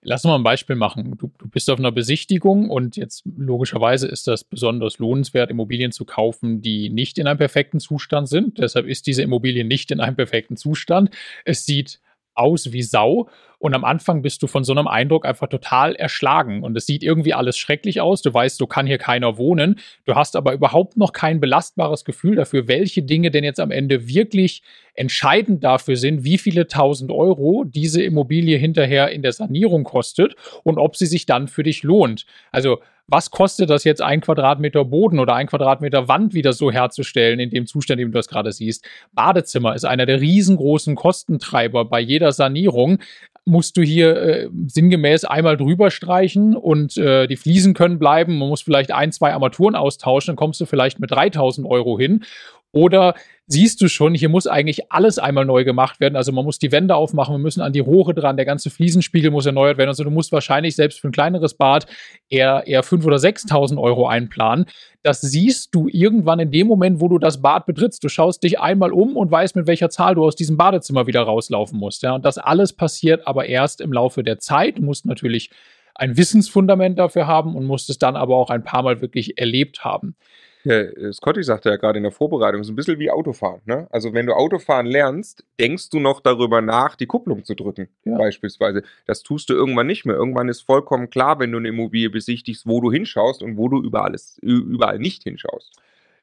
Lass 0.02 0.24
uns 0.24 0.30
mal 0.30 0.36
ein 0.38 0.44
Beispiel 0.44 0.78
machen. 0.78 1.18
Du, 1.18 1.30
du, 1.38 1.50
bist 1.50 1.70
auf 1.70 1.78
einer 1.78 1.92
Besichtigung 1.92 2.70
und 2.70 2.96
jetzt 2.96 3.24
logischerweise 3.26 4.08
ist 4.08 4.28
das 4.28 4.46
besonders 4.46 4.98
lohnenswert, 4.98 5.50
Immobilien 5.50 5.92
zu 5.92 6.06
kaufen, 6.06 6.62
die 6.62 6.90
nicht 6.90 7.18
in 7.18 7.28
einem 7.28 7.38
perfekten 7.38 7.82
Zustand 7.82 8.30
sind. 8.30 8.60
Deshalb 8.60 8.88
ist 8.88 9.08
diese 9.08 9.24
Immobilie 9.24 9.66
nicht 9.66 9.92
in 9.92 10.00
einem 10.00 10.16
perfekten 10.16 10.56
Zustand. 10.56 11.10
Es 11.44 11.66
sieht 11.66 12.00
aus 12.36 12.72
wie 12.72 12.84
Sau. 12.84 13.30
Und 13.58 13.74
am 13.74 13.84
Anfang 13.84 14.22
bist 14.22 14.42
du 14.42 14.48
von 14.48 14.64
so 14.64 14.72
einem 14.72 14.88
Eindruck 14.88 15.26
einfach 15.26 15.48
total 15.48 15.94
erschlagen. 15.96 16.64
Und 16.64 16.78
es 16.78 16.86
sieht 16.86 17.04
irgendwie 17.04 17.34
alles 17.34 17.58
schrecklich 17.58 18.00
aus. 18.00 18.22
Du 18.22 18.34
weißt, 18.34 18.58
so 18.58 18.68
kann 18.68 18.88
hier 18.88 18.98
keiner 18.98 19.38
wohnen. 19.38 19.80
Du 20.06 20.16
hast 20.16 20.38
aber 20.38 20.54
überhaupt 20.54 20.96
noch 20.96 21.12
kein 21.12 21.42
belastbares 21.42 22.06
Gefühl 22.06 22.36
dafür, 22.36 22.70
welche 22.70 23.04
Dinge 23.04 23.32
denn 23.32 23.44
jetzt 23.44 23.60
am 23.60 23.72
Ende 23.72 24.08
wirklich 24.08 24.64
entscheidend 24.94 25.64
dafür 25.64 25.98
sind, 25.98 26.24
wie 26.24 26.38
viele 26.38 26.68
tausend 26.68 27.12
Euro 27.12 27.66
diese 27.66 28.02
Immobilie 28.02 28.58
hinterher 28.58 29.12
in 29.12 29.22
der 29.22 29.34
Sanierung 29.34 29.84
kostet 29.84 30.36
und 30.64 30.78
ob 30.78 30.96
sie 30.96 31.06
sich 31.06 31.26
dann 31.26 31.50
für 31.50 31.64
dich 31.64 31.84
lohnt. 31.84 32.26
Also 32.52 32.80
was 33.10 33.32
kostet 33.32 33.70
das 33.70 33.84
jetzt, 33.84 34.02
ein 34.02 34.22
Quadratmeter 34.22 34.86
Boden 34.86 35.20
oder 35.20 35.36
ein 35.36 35.48
Quadratmeter 35.48 36.08
Wand 36.08 36.34
wieder 36.34 36.54
so 36.54 36.72
herzustellen, 36.72 37.40
in 37.40 37.50
dem 37.50 37.66
Zustand, 37.66 38.00
dem 38.00 38.12
du 38.12 38.18
das 38.18 38.28
gerade 38.28 38.52
siehst? 38.52 38.86
Badezimmer 39.14 39.76
ist 39.76 39.86
einer 39.86 40.06
der 40.06 40.22
riesengroßen 40.22 40.96
Kostentreiber 40.96 41.86
bei 41.86 42.00
jeder 42.00 42.32
Sanierung 42.32 43.00
musst 43.46 43.78
du 43.78 43.82
hier 43.82 44.16
äh, 44.16 44.50
sinngemäß 44.68 45.26
einmal 45.26 45.58
drüber 45.58 45.92
streichen 45.92 46.56
und 46.56 46.98
äh, 46.98 47.28
die 47.28 47.36
Fliesen 47.36 47.74
können 47.74 48.00
bleiben. 48.00 48.38
Man 48.38 48.48
muss 48.48 48.62
vielleicht 48.62 48.92
ein, 48.92 49.12
zwei 49.12 49.34
Armaturen 49.34 49.76
austauschen, 49.76 50.32
dann 50.32 50.36
kommst 50.36 50.62
du 50.62 50.66
vielleicht 50.66 51.00
mit 51.00 51.12
3000 51.12 51.68
Euro 51.68 51.98
hin. 51.98 52.24
Oder 52.72 53.16
siehst 53.48 53.82
du 53.82 53.88
schon, 53.88 54.14
hier 54.14 54.30
muss 54.30 54.46
eigentlich 54.46 54.92
alles 54.92 55.18
einmal 55.18 55.44
neu 55.44 55.64
gemacht 55.64 56.00
werden. 56.00 56.16
Also 56.16 56.32
man 56.32 56.46
muss 56.46 56.60
die 56.60 56.72
Wände 56.72 56.96
aufmachen, 56.96 57.34
wir 57.34 57.40
müssen 57.40 57.62
an 57.62 57.74
die 57.74 57.80
Rohre 57.80 58.14
dran, 58.14 58.38
der 58.38 58.46
ganze 58.46 58.70
Fliesenspiegel 58.70 59.32
muss 59.32 59.48
erneuert 59.48 59.80
werden. 59.80 59.90
Also 59.90 60.04
du 60.04 60.12
musst 60.12 60.32
wahrscheinlich 60.32 60.76
selbst 60.76 61.00
für 61.00 61.10
ein 61.10 61.12
kleineres 61.12 61.56
Bad 61.56 61.88
eher, 62.30 62.64
eher 62.68 62.84
5.000 62.84 63.06
oder 63.06 63.18
6.000 63.18 63.82
Euro 63.82 64.08
einplanen. 64.08 64.66
Das 65.02 65.22
siehst 65.22 65.74
du 65.74 65.88
irgendwann 65.92 66.40
in 66.40 66.52
dem 66.52 66.68
Moment, 66.68 67.02
wo 67.02 67.08
du 67.08 67.18
das 67.18 67.42
Bad 67.42 67.66
betrittst. 67.66 68.04
Du 68.04 68.10
schaust 68.10 68.44
dich 68.44 68.60
einmal 68.60 68.94
um 68.94 69.18
und 69.18 69.32
weißt, 69.32 69.56
mit 69.56 69.66
welcher 69.66 69.90
Zahl 69.90 70.14
du 70.14 70.24
aus 70.24 70.36
diesem 70.36 70.56
Badezimmer 70.56 71.08
wieder 71.08 71.22
rauslaufen 71.22 71.80
musst. 71.80 72.04
Ja? 72.04 72.14
Und 72.14 72.26
das 72.26 72.38
alles 72.38 72.74
passiert 72.74 73.26
aber 73.26 73.48
erst 73.48 73.82
im 73.82 73.92
Laufe 73.92 74.22
der 74.22 74.38
Zeit. 74.38 74.78
Du 74.78 74.84
musst 74.84 75.08
natürlich 75.08 75.50
ein 75.96 76.18
Wissensfundament 76.18 77.00
dafür 77.00 77.26
haben 77.26 77.56
und 77.56 77.66
musst 77.66 77.90
es 77.90 77.98
dann 77.98 78.16
aber 78.16 78.36
auch 78.36 78.52
ein 78.52 78.64
paar 78.64 78.84
Mal 78.84 79.02
wirklich 79.02 79.40
erlebt 79.40 79.84
haben. 79.84 80.16
Ja, 80.64 80.76
äh, 80.76 81.14
Scotty 81.14 81.44
sagte 81.44 81.70
ja 81.70 81.78
gerade 81.78 81.98
in 81.98 82.04
der 82.04 82.12
Vorbereitung, 82.12 82.64
so 82.64 82.74
ein 82.74 82.76
bisschen 82.76 83.00
wie 83.00 83.10
Autofahren. 83.10 83.62
Ne? 83.66 83.88
Also 83.92 84.14
wenn 84.14 84.26
du 84.26 84.34
Autofahren 84.34 84.86
lernst, 84.86 85.46
denkst 85.60 85.90
du 85.90 86.00
noch 86.00 86.20
darüber 86.20 86.62
nach, 86.62 86.96
die 86.96 87.06
Kupplung 87.06 87.46
zu 87.46 87.56
drücken, 87.56 87.88
ja. 88.04 88.18
beispielsweise. 88.18 88.84
Das 89.06 89.24
tust 89.24 89.50
du 89.50 89.54
irgendwann 89.54 89.88
nicht 89.88 90.06
mehr. 90.06 90.16
Irgendwann 90.16 90.50
ist 90.50 90.62
vollkommen 90.62 91.10
klar, 91.10 91.40
wenn 91.40 91.52
du 91.52 91.58
eine 91.58 91.70
Immobilie 91.70 92.10
besichtigst, 92.10 92.68
wo 92.68 92.82
du 92.82 92.92
hinschaust 92.92 93.42
und 93.42 93.58
wo 93.58 93.70
du 93.70 93.82
überall, 93.82 94.14
ist, 94.14 94.40
überall 94.40 95.00
nicht 95.00 95.24
hinschaust. 95.24 95.80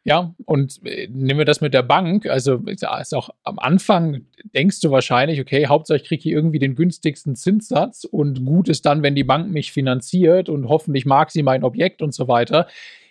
Ja, 0.06 0.34
und 0.44 0.80
äh, 0.84 1.08
nehmen 1.10 1.38
wir 1.38 1.44
das 1.44 1.60
mit 1.60 1.74
der 1.74 1.82
Bank. 1.82 2.26
Also 2.26 2.62
ist 2.66 3.14
auch 3.14 3.30
am 3.42 3.58
Anfang 3.58 4.26
denkst 4.54 4.80
du 4.80 4.92
wahrscheinlich, 4.92 5.40
okay, 5.40 5.66
Hauptsache 5.66 5.96
ich 5.96 6.04
kriege 6.04 6.22
hier 6.22 6.36
irgendwie 6.36 6.60
den 6.60 6.76
günstigsten 6.76 7.34
Zinssatz 7.34 8.04
und 8.04 8.44
gut 8.44 8.68
ist 8.68 8.86
dann, 8.86 9.02
wenn 9.02 9.16
die 9.16 9.24
Bank 9.24 9.50
mich 9.50 9.72
finanziert 9.72 10.48
und 10.48 10.68
hoffentlich 10.68 11.06
mag 11.06 11.32
sie 11.32 11.42
mein 11.42 11.64
Objekt 11.64 12.02
und 12.02 12.14
so 12.14 12.28
weiter. 12.28 12.68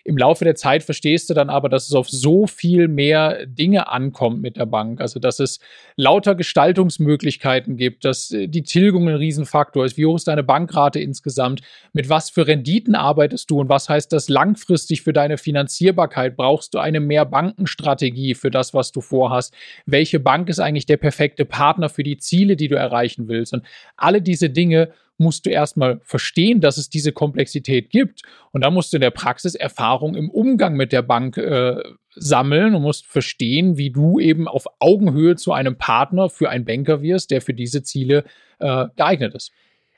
Im 0.07 0.17
Laufe 0.17 0.45
der 0.45 0.53
Zeit 0.53 0.83
verstehst 0.83 1.31
du 1.31 1.33
dann 1.33 1.49
aber, 1.49 1.67
dass 1.67 1.87
es 1.87 1.95
auf 1.95 2.07
so 2.07 2.45
viel 2.45 2.87
mehr 2.87 3.47
Dinge 3.47 3.87
ankommt 3.87 4.39
mit 4.39 4.55
der 4.55 4.67
Bank. 4.67 5.01
Also, 5.01 5.19
dass 5.19 5.39
es 5.39 5.59
lauter 5.95 6.35
Gestaltungsmöglichkeiten 6.35 7.75
gibt, 7.75 8.05
dass 8.05 8.31
äh, 8.31 8.47
die 8.47 8.61
Tilgung 8.61 9.09
ein 9.09 9.15
Riesenfaktor 9.15 9.83
ist. 9.83 9.97
Wie 9.97 10.05
hoch 10.05 10.15
ist 10.15 10.27
deine 10.27 10.43
Bankrate 10.43 10.99
insgesamt? 10.99 11.61
Mit 11.91 12.07
was 12.07 12.29
für 12.29 12.45
Renditen 12.45 12.93
arbeitest 12.93 13.49
du 13.49 13.59
und 13.59 13.67
was 13.67 13.89
heißt 13.89 14.13
das 14.13 14.29
langfristig 14.29 15.01
für 15.01 15.11
deine 15.11 15.39
Finanzierbarkeit? 15.39 16.37
Brauchst 16.37 16.75
du 16.75 16.77
eine 16.77 16.99
Mehrbankenstrategie 16.99 18.35
für 18.35 18.51
das, 18.51 18.75
was 18.75 18.91
du 18.91 19.01
vorhast? 19.01 19.55
Welche 19.87 20.19
Bank 20.19 20.49
ist 20.49 20.59
eigentlich 20.59 20.85
der 20.85 20.97
perfekte 20.97 21.45
Partner 21.45 21.89
für 21.89 22.03
die 22.03 22.17
Ziele, 22.17 22.55
die 22.55 22.67
du 22.67 22.75
erreichen 22.75 23.27
willst? 23.27 23.53
Und 23.53 23.65
alle 23.97 24.21
diese 24.21 24.51
Dinge 24.51 24.91
musst 25.17 25.45
du 25.45 25.49
erstmal 25.49 25.99
verstehen, 26.03 26.61
dass 26.61 26.77
es 26.77 26.89
diese 26.89 27.11
Komplexität 27.11 27.89
gibt. 27.89 28.23
Und 28.51 28.63
dann 28.63 28.73
musst 28.73 28.91
du 28.91 28.97
in 28.97 29.01
der 29.01 29.11
Praxis 29.11 29.55
Erfahrung 29.55 30.15
im 30.15 30.29
Umgang 30.29 30.75
mit 30.75 30.91
der 30.91 31.01
Bank 31.01 31.37
äh, 31.37 31.81
sammeln 32.15 32.75
und 32.75 32.81
musst 32.81 33.05
verstehen, 33.05 33.77
wie 33.77 33.91
du 33.91 34.19
eben 34.19 34.47
auf 34.47 34.65
Augenhöhe 34.79 35.35
zu 35.35 35.53
einem 35.53 35.77
Partner 35.77 36.29
für 36.29 36.49
einen 36.49 36.65
Banker 36.65 37.01
wirst, 37.01 37.31
der 37.31 37.41
für 37.41 37.53
diese 37.53 37.83
Ziele 37.83 38.23
äh, 38.59 38.87
geeignet 38.95 39.35
ist. 39.35 39.51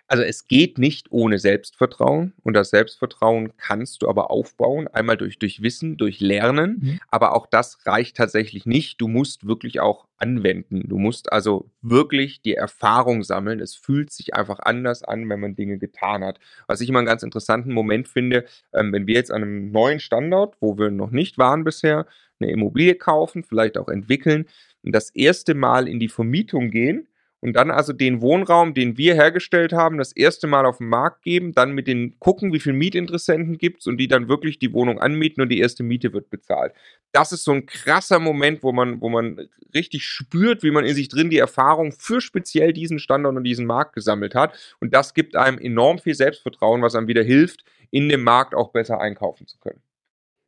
Also 0.08 0.24
es 0.24 0.48
geht 0.48 0.78
nicht 0.78 1.12
ohne 1.12 1.38
Selbstvertrauen 1.38 2.34
und 2.44 2.54
das 2.54 2.70
Selbstvertrauen 2.70 3.52
kannst 3.58 4.02
du 4.02 4.08
aber 4.08 4.32
aufbauen, 4.32 4.88
einmal 4.88 5.18
durch, 5.18 5.38
durch 5.38 5.62
Wissen, 5.62 5.98
durch 5.98 6.22
Lernen, 6.22 6.80
mhm. 6.82 7.00
aber 7.10 7.36
auch 7.36 7.46
das 7.46 7.86
reicht 7.86 8.16
tatsächlich 8.16 8.66
nicht. 8.66 9.02
Du 9.02 9.10
musst 9.10 9.48
wirklich 9.48 9.82
auch 9.82 10.08
anwenden. 10.18 10.88
Du 10.88 10.98
musst 10.98 11.32
also 11.32 11.70
wirklich 11.82 12.42
die 12.42 12.56
Erfahrung 12.56 13.24
sammeln. 13.24 13.60
Es 13.60 13.76
fühlt 13.76 14.12
sich 14.12 14.34
einfach 14.34 14.60
anders 14.60 15.04
an, 15.04 15.30
wenn 15.30 15.42
man 15.42 15.56
Dinge 15.56 15.78
getan 15.78 16.24
hat. 16.24 16.40
Was 16.68 16.80
ich 16.80 16.90
immer 16.90 17.00
einen 17.00 17.08
ganz 17.08 17.24
interessanten 17.24 17.74
Moment 17.74 18.08
finde, 18.08 18.46
ähm, 18.74 18.94
wenn 18.94 19.08
wir 19.08 19.16
jetzt 19.16 19.32
an 19.32 19.44
einem 19.44 19.72
neuen 19.72 20.00
Standort, 20.00 20.56
wo 20.62 20.78
wir 20.78 20.90
noch 20.90 21.12
nicht 21.12 21.38
waren 21.38 21.64
bisher, 21.66 22.08
eine 22.40 22.52
Immobilie 22.52 22.96
kaufen, 22.96 23.44
vielleicht 23.44 23.78
auch 23.78 23.90
entwickeln 23.90 24.46
und 24.84 24.94
das 24.94 25.10
erste 25.10 25.54
Mal 25.54 25.88
in 25.88 26.00
die 26.00 26.08
Vermietung 26.08 26.72
gehen, 26.72 27.08
und 27.40 27.54
dann 27.54 27.70
also 27.70 27.94
den 27.94 28.22
Wohnraum, 28.22 28.74
den 28.74 28.98
wir 28.98 29.14
hergestellt 29.14 29.72
haben, 29.72 29.98
das 29.98 30.12
erste 30.12 30.48
Mal 30.48 30.66
auf 30.66 30.80
den 30.80 30.88
Markt 30.88 31.22
geben, 31.22 31.54
dann 31.54 31.72
mit 31.72 31.88
den 31.88 32.18
gucken, 32.20 32.52
wie 32.52 32.60
viele 32.60 32.76
Mietinteressenten 32.76 33.58
gibt 33.58 33.82
es 33.82 33.88
und 33.88 33.98
die 33.98 34.08
dann 34.08 34.28
wirklich 34.28 34.58
die 34.58 34.74
Wohnung 34.74 35.00
anmieten 35.00 35.42
und 35.42 35.50
die 35.50 35.60
erste 35.60 35.84
Miete 35.84 36.14
wird 36.14 36.30
bezahlt. 36.30 36.74
Das 37.12 37.32
ist 37.32 37.44
so 37.44 37.52
ein 37.52 37.66
krasser 37.66 38.20
Moment, 38.20 38.64
wo 38.64 38.72
man, 38.72 39.02
wo 39.02 39.10
man 39.10 39.48
richtig 39.74 40.06
spürt, 40.06 40.64
wie 40.64 40.72
man 40.72 40.86
in 40.86 40.96
sich 40.96 41.10
drin 41.10 41.30
die 41.30 41.38
Erfahrung 41.38 41.92
für 41.92 42.22
speziell 42.22 42.74
diesen 42.74 43.00
Standort 43.00 43.36
und 43.36 43.44
diesen 43.44 43.68
Markt 43.68 43.94
gesammelt 43.94 44.34
hat. 44.34 44.76
Und 44.80 44.94
das 44.94 45.14
gibt 45.14 45.36
einem 45.36 45.60
enorm 45.60 46.00
viel 46.00 46.16
Selbstvertrauen, 46.16 46.82
was 46.82 46.96
einem 46.96 47.08
wieder 47.08 47.24
hilft, 47.24 47.64
in 47.92 48.10
dem 48.10 48.24
Markt 48.24 48.56
auch 48.56 48.72
besser 48.72 49.00
einkaufen 49.00 49.48
zu 49.48 49.58
können. 49.60 49.82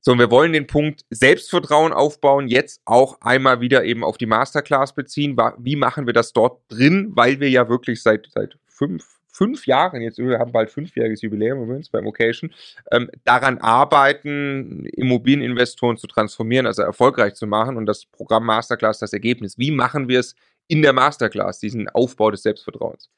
So, 0.01 0.13
und 0.13 0.19
wir 0.19 0.31
wollen 0.31 0.53
den 0.53 0.65
Punkt 0.65 1.03
Selbstvertrauen 1.09 1.91
aufbauen, 1.91 2.47
jetzt 2.47 2.81
auch 2.85 3.19
einmal 3.19 3.59
wieder 3.59 3.83
eben 3.83 4.03
auf 4.03 4.17
die 4.17 4.27
Masterclass 4.27 4.93
beziehen. 4.93 5.35
Wie 5.57 5.75
machen 5.75 6.05
wir 6.05 6.13
das 6.13 6.31
dort 6.31 6.61
drin? 6.69 7.11
Weil 7.15 7.41
wir 7.41 7.49
ja 7.49 7.67
wirklich 7.67 8.01
seit, 8.01 8.29
seit 8.33 8.57
fünf, 8.65 9.19
fünf 9.27 9.67
Jahren, 9.67 10.01
jetzt 10.01 10.17
wir 10.17 10.39
haben 10.39 10.53
bald 10.53 10.71
fünfjähriges 10.71 11.21
Jubiläum 11.21 11.63
übrigens 11.63 11.89
beim 11.89 12.07
Occasion, 12.07 12.53
ähm, 12.91 13.09
daran 13.25 13.57
arbeiten, 13.57 14.85
Immobilieninvestoren 14.85 15.97
zu 15.97 16.07
transformieren, 16.07 16.65
also 16.65 16.81
erfolgreich 16.81 17.33
zu 17.33 17.45
machen 17.45 17.75
und 17.75 17.85
das 17.85 18.05
Programm 18.05 18.45
Masterclass 18.45 18.99
das 18.99 19.11
Ergebnis. 19.11 19.57
Wie 19.57 19.71
machen 19.71 20.07
wir 20.07 20.21
es 20.21 20.33
in 20.67 20.81
der 20.81 20.93
Masterclass, 20.93 21.59
diesen 21.59 21.89
Aufbau 21.89 22.31
des 22.31 22.43
Selbstvertrauens? 22.43 23.09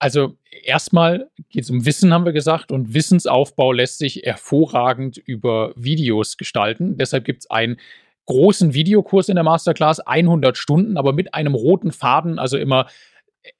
Also 0.00 0.38
erstmal 0.64 1.28
geht 1.50 1.64
es 1.64 1.70
um 1.70 1.84
Wissen, 1.84 2.12
haben 2.12 2.24
wir 2.24 2.32
gesagt, 2.32 2.72
und 2.72 2.94
Wissensaufbau 2.94 3.70
lässt 3.70 3.98
sich 3.98 4.22
hervorragend 4.24 5.18
über 5.18 5.72
Videos 5.76 6.38
gestalten. 6.38 6.96
Deshalb 6.96 7.26
gibt 7.26 7.40
es 7.40 7.50
einen 7.50 7.76
großen 8.24 8.72
Videokurs 8.72 9.28
in 9.28 9.34
der 9.34 9.44
Masterclass, 9.44 10.00
100 10.00 10.56
Stunden, 10.56 10.96
aber 10.96 11.12
mit 11.12 11.34
einem 11.34 11.54
roten 11.54 11.92
Faden, 11.92 12.38
also 12.38 12.56
immer 12.56 12.86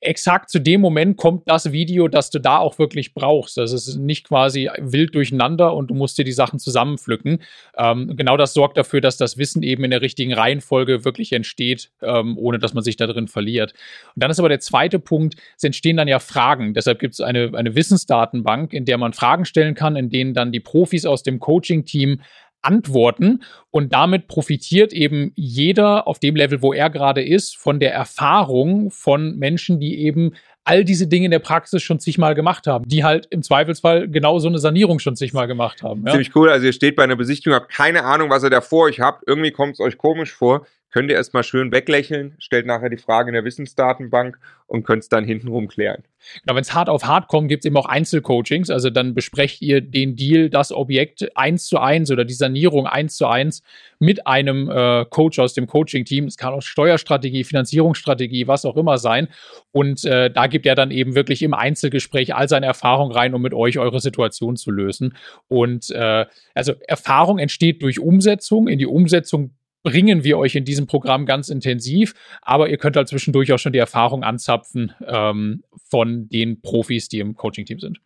exakt 0.01 0.51
zu 0.51 0.59
dem 0.59 0.81
Moment 0.81 1.17
kommt 1.17 1.49
das 1.49 1.73
Video, 1.73 2.09
das 2.09 2.31
du 2.31 2.39
da 2.39 2.59
auch 2.59 2.79
wirklich 2.79 3.15
brauchst. 3.15 3.57
Das 3.57 3.73
ist 3.73 3.97
nicht 3.97 4.29
quasi 4.29 4.71
wild 4.79 5.15
durcheinander 5.15 5.75
und 5.75 5.89
du 5.89 5.95
musst 5.95 6.19
dir 6.19 6.25
die 6.25 6.33
Sachen 6.33 6.59
zusammenpflücken. 6.59 7.43
Ähm, 7.77 8.15
genau 8.17 8.37
das 8.37 8.53
sorgt 8.53 8.77
dafür, 8.77 9.01
dass 9.01 9.17
das 9.17 9.39
Wissen 9.39 9.63
eben 9.63 9.85
in 9.85 9.91
der 9.91 10.03
richtigen 10.03 10.35
Reihenfolge 10.35 11.05
wirklich 11.05 11.33
entsteht, 11.33 11.91
ähm, 12.03 12.37
ohne 12.37 12.59
dass 12.59 12.75
man 12.75 12.85
sich 12.85 12.97
da 12.97 13.07
drin 13.07 13.29
verliert. 13.29 13.73
Und 14.15 14.23
dann 14.23 14.31
ist 14.31 14.39
aber 14.39 14.49
der 14.49 14.61
zweite 14.61 14.99
Punkt, 14.99 15.37
es 15.57 15.65
entstehen 15.65 15.97
dann 15.97 16.09
ja 16.09 16.19
Fragen. 16.19 16.75
Deshalb 16.75 16.99
gibt 16.99 17.15
es 17.15 17.21
eine, 17.21 17.53
eine 17.55 17.75
Wissensdatenbank, 17.75 18.73
in 18.73 18.85
der 18.85 18.99
man 18.99 19.13
Fragen 19.13 19.45
stellen 19.45 19.75
kann, 19.75 19.97
in 19.97 20.11
denen 20.11 20.35
dann 20.35 20.53
die 20.53 20.61
Profis 20.61 21.07
aus 21.07 21.23
dem 21.23 21.41
Coaching-Team 21.41 22.21
antworten 22.63 23.43
und 23.71 23.93
damit 23.93 24.27
profitiert 24.29 24.93
eben 24.93 25.33
jeder 25.35 26.07
auf 26.07 26.19
dem 26.19 26.37
Level, 26.37 26.63
wo 26.63 26.73
er 26.73 26.91
gerade 26.91 27.23
ist, 27.23 27.57
von 27.57 27.81
der 27.81 27.93
Erfahrung 27.93 28.91
von 28.91 29.37
Menschen, 29.37 29.81
die 29.81 30.01
eben 30.01 30.33
all 30.65 30.85
diese 30.85 31.07
Dinge 31.07 31.25
in 31.25 31.31
der 31.31 31.39
Praxis 31.39 31.83
schon 31.83 32.01
zigmal 32.01 32.35
gemacht 32.35 32.67
haben, 32.67 32.87
die 32.87 33.03
halt 33.03 33.27
im 33.31 33.43
Zweifelsfall 33.43 34.09
genau 34.09 34.39
so 34.39 34.49
eine 34.49 34.59
Sanierung 34.59 34.99
schon 34.99 35.17
zigmal 35.17 35.47
gemacht 35.47 35.83
haben. 35.83 36.05
Ja? 36.05 36.13
Ziemlich 36.13 36.37
cool. 36.37 36.51
Also 36.51 36.67
ihr 36.67 36.73
steht 36.73 36.97
bei 36.97 37.05
einer 37.05 37.17
Besichtigung, 37.17 37.55
habt 37.55 37.73
keine 37.73 38.05
Ahnung, 38.05 38.31
was 38.31 38.45
ihr 38.45 38.51
da 38.51 38.61
vor 38.61 38.85
euch 38.85 39.01
habt. 39.01 39.25
Irgendwie 39.27 39.53
kommt 39.53 39.75
es 39.75 39.81
euch 39.81 39.97
komisch 39.97 40.33
vor 40.33 40.67
könnt 40.91 41.11
ihr 41.11 41.17
erstmal 41.17 41.45
schön 41.45 41.73
weglächeln, 41.73 42.35
stellt 42.39 42.67
nachher 42.67 42.89
die 42.89 42.97
Frage 42.97 43.31
in 43.31 43.35
der 43.35 43.45
Wissensdatenbank 43.45 44.39
und 44.67 44.85
könnt 44.85 45.03
es 45.03 45.09
dann 45.09 45.25
hintenrum 45.25 45.69
klären. 45.69 46.03
Genau, 46.45 46.55
wenn 46.55 46.63
es 46.63 46.75
hart 46.75 46.89
auf 46.89 47.05
hart 47.05 47.29
kommt, 47.29 47.49
gibt 47.49 47.65
es 47.65 47.67
eben 47.67 47.77
auch 47.77 47.87
Einzelcoachings. 47.87 48.71
Also 48.71 48.91
dann 48.91 49.15
besprecht 49.15 49.63
ihr 49.63 49.81
den 49.81 50.17
Deal, 50.17 50.51
das 50.51 50.71
Objekt 50.71 51.37
eins 51.37 51.67
zu 51.67 51.79
eins 51.79 52.11
oder 52.11 52.25
die 52.25 52.35
Sanierung 52.35 52.87
eins 52.87 53.17
zu 53.17 53.27
eins 53.27 53.63
mit 53.99 54.27
einem 54.27 54.71
äh, 54.71 55.05
Coach 55.07 55.39
aus 55.39 55.55
dem 55.55 55.67
Coaching-Team. 55.67 56.27
Es 56.27 56.37
kann 56.37 56.53
auch 56.53 56.63
Steuerstrategie, 56.63 57.45
Finanzierungsstrategie, 57.45 58.47
was 58.47 58.65
auch 58.65 58.77
immer 58.77 58.99
sein. 58.99 59.29
Und 59.73 60.05
äh, 60.05 60.31
da 60.31 60.47
gibt 60.47 60.67
er 60.67 60.75
dann 60.75 60.91
eben 60.91 61.15
wirklich 61.15 61.43
im 61.43 61.55
Einzelgespräch 61.55 62.35
all 62.35 62.49
seine 62.49 62.67
Erfahrung 62.67 63.13
rein, 63.13 63.35
um 63.35 63.43
mit 63.43 63.55
euch 63.55 63.79
eure 63.79 64.01
Situation 64.01 64.57
zu 64.57 64.71
lösen. 64.71 65.17
Und 65.49 65.91
äh, 65.91 66.27
also 66.55 66.75
Erfahrung 66.87 67.39
entsteht 67.39 67.83
durch 67.83 67.99
Umsetzung. 67.99 68.69
In 68.69 68.79
die 68.79 68.87
Umsetzung 68.87 69.55
bringen 69.83 70.25
wir 70.25 70.39
euch 70.39 70.55
in 70.57 70.65
diesem 70.65 70.87
Programm 70.87 71.27
ganz 71.27 71.49
intensiv, 71.49 72.15
aber 72.43 72.69
ihr 72.69 72.79
könnt 72.79 72.97
halt 72.97 73.09
zwischendurch 73.09 73.53
auch 73.53 73.59
schon 73.59 73.73
die 73.73 73.79
Erfahrung 73.79 74.23
anzapfen 74.23 74.93
ähm, 75.07 75.63
von 75.89 76.29
den 76.29 76.61
Profis, 76.61 77.09
die 77.09 77.21
im 77.21 77.35
Coaching-Team 77.35 77.81
sind. 77.81 78.01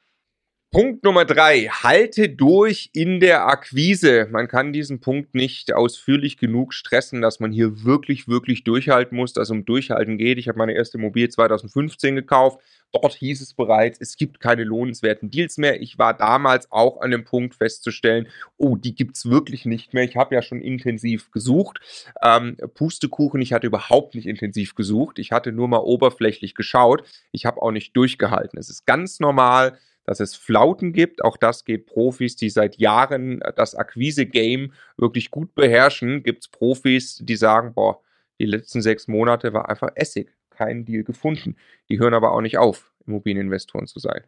Punkt 0.74 1.04
Nummer 1.04 1.24
drei, 1.24 1.68
halte 1.68 2.28
durch 2.28 2.90
in 2.92 3.20
der 3.20 3.46
Akquise. 3.46 4.26
Man 4.32 4.48
kann 4.48 4.72
diesen 4.72 4.98
Punkt 4.98 5.32
nicht 5.32 5.72
ausführlich 5.72 6.36
genug 6.36 6.74
stressen, 6.74 7.22
dass 7.22 7.38
man 7.38 7.52
hier 7.52 7.84
wirklich, 7.84 8.26
wirklich 8.26 8.64
durchhalten 8.64 9.16
muss, 9.16 9.32
dass 9.32 9.44
es 9.44 9.50
um 9.52 9.64
Durchhalten 9.64 10.18
geht. 10.18 10.36
Ich 10.36 10.48
habe 10.48 10.58
meine 10.58 10.72
erste 10.72 10.98
Immobilie 10.98 11.28
2015 11.28 12.16
gekauft. 12.16 12.58
Dort 12.90 13.14
hieß 13.14 13.40
es 13.40 13.54
bereits, 13.54 14.00
es 14.00 14.16
gibt 14.16 14.40
keine 14.40 14.64
lohnenswerten 14.64 15.30
Deals 15.30 15.58
mehr. 15.58 15.80
Ich 15.80 15.96
war 15.96 16.12
damals 16.12 16.72
auch 16.72 17.00
an 17.00 17.12
dem 17.12 17.24
Punkt 17.24 17.54
festzustellen, 17.54 18.26
oh, 18.56 18.74
die 18.74 18.96
gibt 18.96 19.16
es 19.16 19.30
wirklich 19.30 19.66
nicht 19.66 19.94
mehr. 19.94 20.02
Ich 20.02 20.16
habe 20.16 20.34
ja 20.34 20.42
schon 20.42 20.60
intensiv 20.60 21.30
gesucht. 21.30 21.78
Ähm, 22.20 22.56
Pustekuchen, 22.74 23.40
ich 23.40 23.52
hatte 23.52 23.68
überhaupt 23.68 24.16
nicht 24.16 24.26
intensiv 24.26 24.74
gesucht. 24.74 25.20
Ich 25.20 25.30
hatte 25.30 25.52
nur 25.52 25.68
mal 25.68 25.78
oberflächlich 25.78 26.56
geschaut. 26.56 27.04
Ich 27.30 27.46
habe 27.46 27.62
auch 27.62 27.70
nicht 27.70 27.96
durchgehalten. 27.96 28.58
Es 28.58 28.70
ist 28.70 28.86
ganz 28.86 29.20
normal, 29.20 29.78
dass 30.04 30.20
es 30.20 30.34
Flauten 30.34 30.92
gibt. 30.92 31.24
Auch 31.24 31.36
das 31.36 31.64
geht 31.64 31.86
Profis, 31.86 32.36
die 32.36 32.50
seit 32.50 32.76
Jahren 32.76 33.40
das 33.56 33.74
Akquise-Game 33.74 34.72
wirklich 34.96 35.30
gut 35.30 35.54
beherrschen. 35.54 36.22
Gibt 36.22 36.44
es 36.44 36.48
Profis, 36.48 37.18
die 37.22 37.36
sagen, 37.36 37.74
boah, 37.74 38.00
die 38.38 38.46
letzten 38.46 38.82
sechs 38.82 39.08
Monate 39.08 39.52
war 39.52 39.68
einfach 39.68 39.90
Essig, 39.94 40.30
kein 40.50 40.84
Deal 40.84 41.04
gefunden. 41.04 41.56
Die 41.88 41.98
hören 41.98 42.14
aber 42.14 42.32
auch 42.32 42.40
nicht 42.40 42.58
auf, 42.58 42.92
Immobilieninvestoren 43.06 43.86
zu 43.86 43.98
sein. 43.98 44.22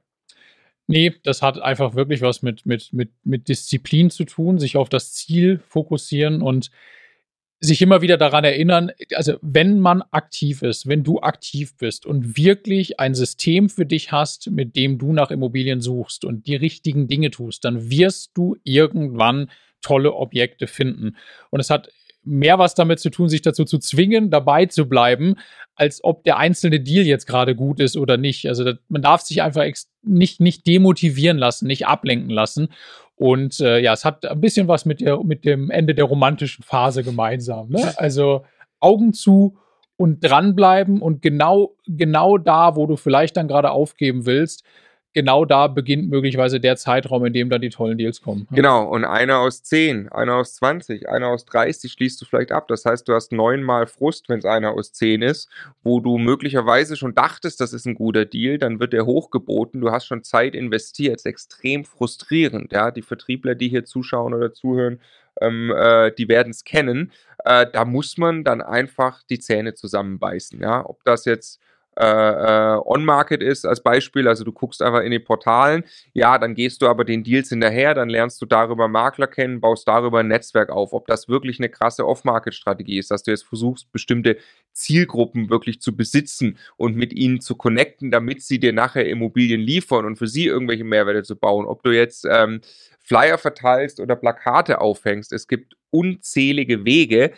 Nee, 0.88 1.14
das 1.24 1.42
hat 1.42 1.60
einfach 1.60 1.94
wirklich 1.94 2.22
was 2.22 2.42
mit, 2.42 2.64
mit, 2.64 2.92
mit, 2.92 3.10
mit 3.24 3.48
Disziplin 3.48 4.10
zu 4.10 4.24
tun, 4.24 4.58
sich 4.58 4.76
auf 4.76 4.88
das 4.88 5.12
Ziel 5.12 5.60
fokussieren 5.66 6.42
und 6.42 6.70
sich 7.60 7.80
immer 7.80 8.02
wieder 8.02 8.18
daran 8.18 8.44
erinnern, 8.44 8.90
also 9.14 9.34
wenn 9.40 9.80
man 9.80 10.02
aktiv 10.10 10.62
ist, 10.62 10.86
wenn 10.86 11.04
du 11.04 11.20
aktiv 11.20 11.76
bist 11.76 12.04
und 12.04 12.36
wirklich 12.36 13.00
ein 13.00 13.14
System 13.14 13.70
für 13.70 13.86
dich 13.86 14.12
hast, 14.12 14.50
mit 14.50 14.76
dem 14.76 14.98
du 14.98 15.12
nach 15.12 15.30
Immobilien 15.30 15.80
suchst 15.80 16.24
und 16.24 16.46
die 16.46 16.56
richtigen 16.56 17.08
Dinge 17.08 17.30
tust, 17.30 17.64
dann 17.64 17.90
wirst 17.90 18.32
du 18.34 18.56
irgendwann 18.62 19.50
tolle 19.80 20.14
Objekte 20.14 20.66
finden. 20.66 21.16
Und 21.50 21.60
es 21.60 21.70
hat 21.70 21.88
mehr 22.26 22.58
was 22.58 22.74
damit 22.74 22.98
zu 22.98 23.08
tun, 23.08 23.28
sich 23.28 23.40
dazu 23.40 23.64
zu 23.64 23.78
zwingen, 23.78 24.30
dabei 24.30 24.66
zu 24.66 24.88
bleiben, 24.88 25.36
als 25.76 26.02
ob 26.02 26.24
der 26.24 26.38
einzelne 26.38 26.80
Deal 26.80 27.06
jetzt 27.06 27.26
gerade 27.26 27.54
gut 27.54 27.80
ist 27.80 27.96
oder 27.96 28.16
nicht. 28.16 28.46
Also 28.48 28.64
das, 28.64 28.76
man 28.88 29.02
darf 29.02 29.22
sich 29.22 29.42
einfach 29.42 29.64
nicht, 30.02 30.40
nicht 30.40 30.66
demotivieren 30.66 31.38
lassen, 31.38 31.66
nicht 31.66 31.86
ablenken 31.86 32.30
lassen. 32.30 32.68
Und 33.16 33.60
äh, 33.60 33.78
ja, 33.78 33.94
es 33.94 34.04
hat 34.04 34.26
ein 34.26 34.40
bisschen 34.40 34.68
was 34.68 34.84
mit, 34.84 35.00
der, 35.00 35.22
mit 35.24 35.44
dem 35.44 35.70
Ende 35.70 35.94
der 35.94 36.04
romantischen 36.04 36.62
Phase 36.62 37.02
gemeinsam. 37.02 37.70
Ne? 37.70 37.94
Also 37.96 38.44
Augen 38.78 39.14
zu 39.14 39.56
und 39.96 40.20
dranbleiben 40.20 41.00
und 41.00 41.22
genau, 41.22 41.74
genau 41.86 42.36
da, 42.36 42.76
wo 42.76 42.86
du 42.86 42.96
vielleicht 42.96 43.36
dann 43.36 43.48
gerade 43.48 43.70
aufgeben 43.70 44.26
willst, 44.26 44.64
genau 45.16 45.46
da 45.46 45.66
beginnt 45.66 46.10
möglicherweise 46.10 46.60
der 46.60 46.76
Zeitraum, 46.76 47.24
in 47.24 47.32
dem 47.32 47.48
dann 47.48 47.62
die 47.62 47.70
tollen 47.70 47.96
Deals 47.96 48.20
kommen. 48.20 48.46
Genau, 48.50 48.86
und 48.86 49.06
einer 49.06 49.38
aus 49.38 49.62
10, 49.62 50.10
einer 50.10 50.34
aus 50.34 50.56
20, 50.56 51.08
einer 51.08 51.28
aus 51.28 51.46
30 51.46 51.90
schließt 51.90 52.20
du 52.20 52.26
vielleicht 52.26 52.52
ab. 52.52 52.68
Das 52.68 52.84
heißt, 52.84 53.08
du 53.08 53.14
hast 53.14 53.32
neunmal 53.32 53.86
Frust, 53.86 54.28
wenn 54.28 54.40
es 54.40 54.44
einer 54.44 54.72
aus 54.72 54.92
10 54.92 55.22
ist, 55.22 55.48
wo 55.82 56.00
du 56.00 56.18
möglicherweise 56.18 56.96
schon 56.96 57.14
dachtest, 57.14 57.62
das 57.62 57.72
ist 57.72 57.86
ein 57.86 57.94
guter 57.94 58.26
Deal, 58.26 58.58
dann 58.58 58.78
wird 58.78 58.92
der 58.92 59.06
hochgeboten, 59.06 59.80
du 59.80 59.90
hast 59.90 60.04
schon 60.04 60.22
Zeit 60.22 60.54
investiert, 60.54 61.14
das 61.14 61.22
ist 61.22 61.30
extrem 61.30 61.86
frustrierend. 61.86 62.72
Ja? 62.72 62.90
Die 62.90 63.00
Vertriebler, 63.00 63.54
die 63.54 63.70
hier 63.70 63.86
zuschauen 63.86 64.34
oder 64.34 64.52
zuhören, 64.52 65.00
ähm, 65.40 65.72
äh, 65.74 66.12
die 66.12 66.28
werden 66.28 66.50
es 66.50 66.62
kennen. 66.62 67.10
Äh, 67.46 67.64
da 67.72 67.86
muss 67.86 68.18
man 68.18 68.44
dann 68.44 68.60
einfach 68.60 69.22
die 69.30 69.38
Zähne 69.38 69.72
zusammenbeißen. 69.72 70.60
Ja? 70.60 70.84
Ob 70.84 71.02
das 71.04 71.24
jetzt 71.24 71.58
äh, 71.98 72.04
äh, 72.04 72.78
On-Market 72.84 73.42
ist 73.42 73.64
als 73.66 73.82
Beispiel, 73.82 74.28
also 74.28 74.44
du 74.44 74.52
guckst 74.52 74.82
einfach 74.82 75.00
in 75.00 75.10
die 75.10 75.18
Portalen, 75.18 75.84
ja, 76.12 76.38
dann 76.38 76.54
gehst 76.54 76.82
du 76.82 76.88
aber 76.88 77.04
den 77.04 77.24
Deals 77.24 77.48
hinterher, 77.48 77.94
dann 77.94 78.10
lernst 78.10 78.40
du 78.42 78.46
darüber 78.46 78.86
Makler 78.88 79.26
kennen, 79.26 79.60
baust 79.60 79.88
darüber 79.88 80.20
ein 80.20 80.28
Netzwerk 80.28 80.70
auf. 80.70 80.92
Ob 80.92 81.06
das 81.06 81.28
wirklich 81.28 81.58
eine 81.58 81.70
krasse 81.70 82.06
Off-Market-Strategie 82.06 82.98
ist, 82.98 83.10
dass 83.10 83.22
du 83.22 83.30
jetzt 83.30 83.44
versuchst, 83.44 83.90
bestimmte 83.92 84.36
Zielgruppen 84.72 85.48
wirklich 85.48 85.80
zu 85.80 85.96
besitzen 85.96 86.58
und 86.76 86.96
mit 86.96 87.14
ihnen 87.14 87.40
zu 87.40 87.56
connecten, 87.56 88.10
damit 88.10 88.42
sie 88.42 88.60
dir 88.60 88.72
nachher 88.74 89.08
Immobilien 89.08 89.60
liefern 89.60 90.04
und 90.04 90.16
für 90.16 90.26
sie 90.26 90.46
irgendwelche 90.46 90.84
Mehrwerte 90.84 91.22
zu 91.22 91.36
bauen. 91.36 91.66
Ob 91.66 91.82
du 91.82 91.90
jetzt 91.90 92.26
ähm, 92.30 92.60
Flyer 93.00 93.38
verteilst 93.38 94.00
oder 94.00 94.16
Plakate 94.16 94.80
aufhängst, 94.80 95.32
es 95.32 95.48
gibt 95.48 95.76
unzählige 95.90 96.84
Wege. 96.84 97.32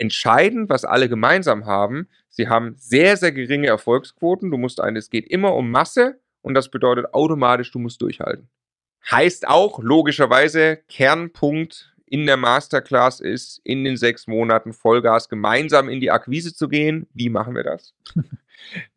Entscheidend, 0.00 0.70
was 0.70 0.86
alle 0.86 1.10
gemeinsam 1.10 1.66
haben, 1.66 2.08
sie 2.30 2.48
haben 2.48 2.74
sehr, 2.78 3.18
sehr 3.18 3.32
geringe 3.32 3.66
Erfolgsquoten. 3.66 4.50
Du 4.50 4.56
musst 4.56 4.80
ein, 4.80 4.96
es 4.96 5.10
geht 5.10 5.28
immer 5.28 5.54
um 5.54 5.70
Masse 5.70 6.18
und 6.40 6.54
das 6.54 6.70
bedeutet 6.70 7.12
automatisch, 7.12 7.70
du 7.70 7.78
musst 7.78 8.00
durchhalten. 8.00 8.48
Heißt 9.10 9.46
auch 9.46 9.78
logischerweise, 9.78 10.78
Kernpunkt 10.88 11.94
in 12.06 12.24
der 12.24 12.38
Masterclass 12.38 13.20
ist, 13.20 13.60
in 13.62 13.84
den 13.84 13.98
sechs 13.98 14.26
Monaten 14.26 14.72
Vollgas 14.72 15.28
gemeinsam 15.28 15.90
in 15.90 16.00
die 16.00 16.10
Akquise 16.10 16.54
zu 16.54 16.68
gehen. 16.68 17.06
Wie 17.12 17.28
machen 17.28 17.54
wir 17.54 17.62
das? 17.62 17.92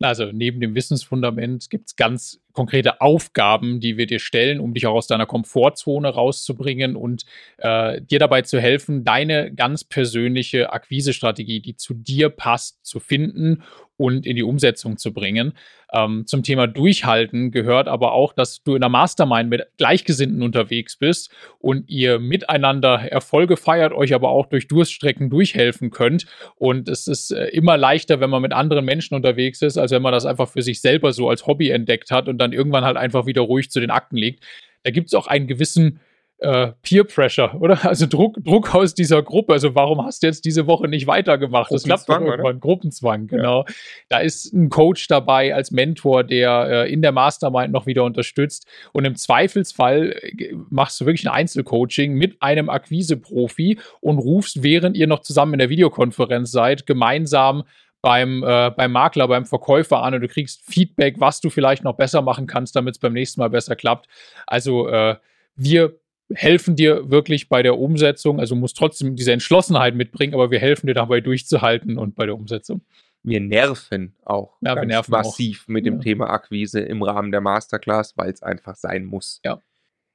Also 0.00 0.26
neben 0.32 0.60
dem 0.60 0.74
Wissensfundament 0.74 1.70
gibt 1.70 1.88
es 1.88 1.96
ganz 1.96 2.40
konkrete 2.52 3.00
Aufgaben, 3.00 3.80
die 3.80 3.96
wir 3.96 4.06
dir 4.06 4.20
stellen, 4.20 4.60
um 4.60 4.74
dich 4.74 4.86
auch 4.86 4.94
aus 4.94 5.08
deiner 5.08 5.26
Komfortzone 5.26 6.08
rauszubringen 6.08 6.96
und 6.96 7.24
äh, 7.58 8.00
dir 8.00 8.20
dabei 8.20 8.42
zu 8.42 8.60
helfen, 8.60 9.04
deine 9.04 9.52
ganz 9.52 9.84
persönliche 9.84 10.72
Akquisestrategie, 10.72 11.60
die 11.60 11.76
zu 11.76 11.94
dir 11.94 12.30
passt, 12.30 12.84
zu 12.86 13.00
finden 13.00 13.62
und 13.96 14.26
in 14.26 14.36
die 14.36 14.42
Umsetzung 14.42 14.98
zu 14.98 15.12
bringen. 15.12 15.52
Ähm, 15.92 16.26
zum 16.26 16.42
Thema 16.42 16.66
Durchhalten 16.66 17.52
gehört 17.52 17.86
aber 17.86 18.12
auch, 18.12 18.32
dass 18.32 18.62
du 18.62 18.74
in 18.74 18.80
der 18.80 18.88
Mastermind 18.88 19.48
mit 19.48 19.66
Gleichgesinnten 19.76 20.42
unterwegs 20.42 20.96
bist 20.96 21.30
und 21.58 21.88
ihr 21.88 22.18
miteinander 22.18 23.00
Erfolge 23.12 23.56
feiert, 23.56 23.92
euch 23.92 24.12
aber 24.12 24.30
auch 24.30 24.46
durch 24.46 24.66
Durststrecken 24.66 25.30
durchhelfen 25.30 25.90
könnt. 25.90 26.26
Und 26.56 26.88
es 26.88 27.06
ist 27.06 27.30
äh, 27.30 27.46
immer 27.48 27.76
leichter, 27.76 28.18
wenn 28.18 28.30
man 28.30 28.42
mit 28.42 28.52
anderen 28.52 28.84
Menschen 28.84 29.14
unterwegs 29.14 29.43
ist, 29.46 29.78
als 29.78 29.90
wenn 29.90 30.02
man 30.02 30.12
das 30.12 30.26
einfach 30.26 30.48
für 30.48 30.62
sich 30.62 30.80
selber 30.80 31.12
so 31.12 31.28
als 31.28 31.46
Hobby 31.46 31.70
entdeckt 31.70 32.10
hat 32.10 32.28
und 32.28 32.38
dann 32.38 32.52
irgendwann 32.52 32.84
halt 32.84 32.96
einfach 32.96 33.26
wieder 33.26 33.42
ruhig 33.42 33.70
zu 33.70 33.80
den 33.80 33.90
Akten 33.90 34.16
legt. 34.16 34.44
Da 34.82 34.90
gibt 34.90 35.08
es 35.08 35.14
auch 35.14 35.26
einen 35.26 35.46
gewissen 35.46 36.00
äh, 36.38 36.72
Peer 36.82 37.04
Pressure, 37.04 37.54
oder? 37.60 37.84
Also 37.84 38.06
Druck, 38.06 38.36
Druck 38.44 38.74
aus 38.74 38.94
dieser 38.94 39.22
Gruppe. 39.22 39.52
Also 39.52 39.74
warum 39.74 40.04
hast 40.04 40.22
du 40.22 40.26
jetzt 40.26 40.44
diese 40.44 40.66
Woche 40.66 40.88
nicht 40.88 41.06
weitergemacht? 41.06 41.70
Das 41.72 41.84
klappt 41.84 42.08
doch 42.08 42.20
irgendwann. 42.20 42.40
Oder? 42.40 42.54
Gruppenzwang, 42.54 43.26
genau. 43.26 43.64
Ja. 43.66 43.74
Da 44.08 44.18
ist 44.18 44.52
ein 44.52 44.68
Coach 44.68 45.06
dabei 45.08 45.54
als 45.54 45.70
Mentor, 45.70 46.24
der 46.24 46.84
äh, 46.86 46.92
in 46.92 47.02
der 47.02 47.12
Mastermind 47.12 47.72
noch 47.72 47.86
wieder 47.86 48.04
unterstützt. 48.04 48.66
Und 48.92 49.04
im 49.04 49.16
Zweifelsfall 49.16 50.12
äh, 50.20 50.54
machst 50.70 51.00
du 51.00 51.06
wirklich 51.06 51.26
ein 51.26 51.34
Einzelcoaching 51.34 52.14
mit 52.14 52.42
einem 52.42 52.68
Akquise-Profi 52.68 53.78
und 54.00 54.18
rufst, 54.18 54.62
während 54.62 54.96
ihr 54.96 55.06
noch 55.06 55.20
zusammen 55.20 55.54
in 55.54 55.58
der 55.60 55.70
Videokonferenz 55.70 56.50
seid, 56.50 56.86
gemeinsam 56.86 57.64
beim, 58.04 58.44
äh, 58.44 58.70
beim 58.70 58.92
Makler, 58.92 59.26
beim 59.26 59.46
Verkäufer 59.46 60.02
an 60.02 60.12
und 60.14 60.20
du 60.20 60.28
kriegst 60.28 60.62
Feedback, 60.62 61.16
was 61.18 61.40
du 61.40 61.48
vielleicht 61.48 61.84
noch 61.84 61.96
besser 61.96 62.20
machen 62.20 62.46
kannst, 62.46 62.76
damit 62.76 62.96
es 62.96 62.98
beim 62.98 63.14
nächsten 63.14 63.40
Mal 63.40 63.48
besser 63.48 63.76
klappt. 63.76 64.08
Also 64.46 64.88
äh, 64.88 65.16
wir 65.56 65.98
helfen 66.34 66.76
dir 66.76 67.10
wirklich 67.10 67.48
bei 67.48 67.62
der 67.62 67.78
Umsetzung. 67.78 68.40
Also 68.40 68.56
musst 68.56 68.76
trotzdem 68.76 69.16
diese 69.16 69.32
Entschlossenheit 69.32 69.94
mitbringen, 69.94 70.34
aber 70.34 70.50
wir 70.50 70.58
helfen 70.58 70.86
dir 70.86 70.92
dabei 70.92 71.22
durchzuhalten 71.22 71.96
und 71.96 72.14
bei 72.14 72.26
der 72.26 72.34
Umsetzung. 72.34 72.82
Wir 73.22 73.40
nerven 73.40 74.14
auch 74.26 74.58
ja, 74.60 74.76
wir 74.76 74.84
nerven 74.84 75.12
massiv 75.12 75.62
auch. 75.62 75.68
mit 75.68 75.86
dem 75.86 75.94
ja. 75.94 76.00
Thema 76.00 76.28
Akquise 76.28 76.80
im 76.80 77.02
Rahmen 77.02 77.32
der 77.32 77.40
Masterclass, 77.40 78.18
weil 78.18 78.30
es 78.30 78.42
einfach 78.42 78.76
sein 78.76 79.06
muss. 79.06 79.40
Ja. 79.46 79.60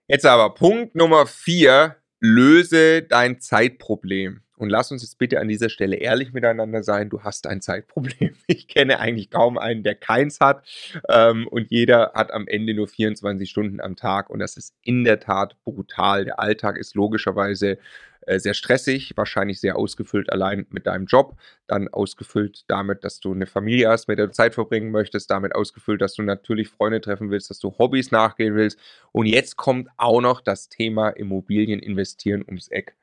Jetzt 0.08 0.28
aber 0.28 0.54
Punkt 0.54 0.94
Nummer 0.94 1.26
vier, 1.26 1.96
löse 2.20 3.02
dein 3.02 3.40
Zeitproblem. 3.40 4.42
Und 4.60 4.70
lass 4.70 4.92
uns 4.92 5.04
jetzt 5.04 5.18
bitte 5.18 5.40
an 5.40 5.48
dieser 5.48 5.70
Stelle 5.70 5.96
ehrlich 5.96 6.34
miteinander 6.34 6.84
sein. 6.84 7.10
Du 7.10 7.24
hast 7.24 7.48
ein 7.48 7.62
Zeitproblem. 7.62 8.36
Ich 8.48 8.68
kenne 8.68 9.00
eigentlich 9.00 9.30
kaum 9.30 9.58
einen, 9.58 9.84
der 9.84 9.96
keins 9.96 10.40
hat. 10.42 10.68
Ähm, 11.08 11.48
und 11.48 11.72
jeder 11.72 12.12
hat 12.14 12.32
am 12.32 12.46
Ende 12.48 12.74
nur 12.74 12.88
24 12.88 13.50
Stunden 13.50 13.80
am 13.80 13.96
Tag. 13.96 14.30
Und 14.30 14.40
das 14.40 14.58
ist 14.58 14.76
in 14.82 15.06
der 15.06 15.22
Tat 15.22 15.56
brutal. 15.64 16.26
Der 16.26 16.40
Alltag 16.40 16.78
ist 16.78 16.94
logischerweise 16.94 17.78
äh, 18.26 18.38
sehr 18.40 18.54
stressig, 18.54 19.14
wahrscheinlich 19.16 19.62
sehr 19.62 19.78
ausgefüllt 19.78 20.30
allein 20.30 20.66
mit 20.72 20.88
deinem 20.88 21.06
Job, 21.06 21.38
dann 21.68 21.88
ausgefüllt 21.88 22.66
damit, 22.68 23.06
dass 23.06 23.22
du 23.22 23.32
eine 23.32 23.46
Familie 23.46 23.88
hast, 23.88 24.10
mit 24.10 24.20
der 24.20 24.28
du 24.28 24.34
Zeit 24.34 24.56
verbringen 24.56 24.92
möchtest, 24.92 25.32
damit 25.32 25.56
ausgefüllt, 25.56 26.02
dass 26.02 26.16
du 26.16 26.24
natürlich 26.24 26.68
Freunde 26.68 27.00
treffen 27.00 27.32
willst, 27.32 27.50
dass 27.50 27.60
du 27.60 27.78
Hobbys 27.78 28.12
nachgehen 28.12 28.56
willst. 28.56 28.78
Und 29.14 29.26
jetzt 29.26 29.56
kommt 29.56 29.88
auch 29.96 30.20
noch 30.20 30.42
das 30.42 30.68
Thema 30.68 31.10
Immobilien 31.10 31.80
investieren 31.80 32.44
ums 32.46 32.68
Eck 32.68 32.99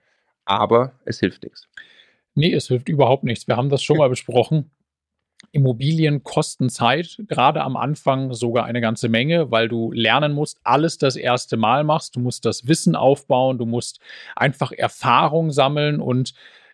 aber 0.47 0.93
es 1.05 1.21
hilft 1.21 1.45
nichts. 1.45 1.69
Nee, 2.35 2.55
es 2.55 2.69
hilft 2.69 2.89
überhaupt 2.89 3.25
nichts. 3.25 3.47
Wir 3.47 3.57
haben 3.57 3.69
das 3.69 3.83
schon 3.83 3.99
mal 3.99 4.09
besprochen. 4.09 4.71
Immobilien 5.53 6.23
kosten 6.23 6.71
Zeit, 6.71 7.19
gerade 7.29 7.63
am 7.63 7.77
Anfang 7.77 8.33
sogar 8.33 8.65
eine 8.65 8.81
ganze 8.81 9.09
Menge, 9.09 9.51
weil 9.51 9.69
du 9.69 9.93
lernen 9.93 10.33
musst, 10.33 10.59
alles 10.65 10.99
das 10.99 11.17
erste 11.17 11.57
Mal 11.57 11.85
machst. 11.85 12.17
Du 12.17 12.21
musst 12.21 12.45
das 12.45 12.67
Wissen 12.67 12.97
aufbauen, 12.97 13.59
du 13.59 13.67
musst 13.67 14.01
einfach 14.35 14.73
Erfahrung 14.73 15.51
sammeln 15.51 16.01
und 16.01 16.33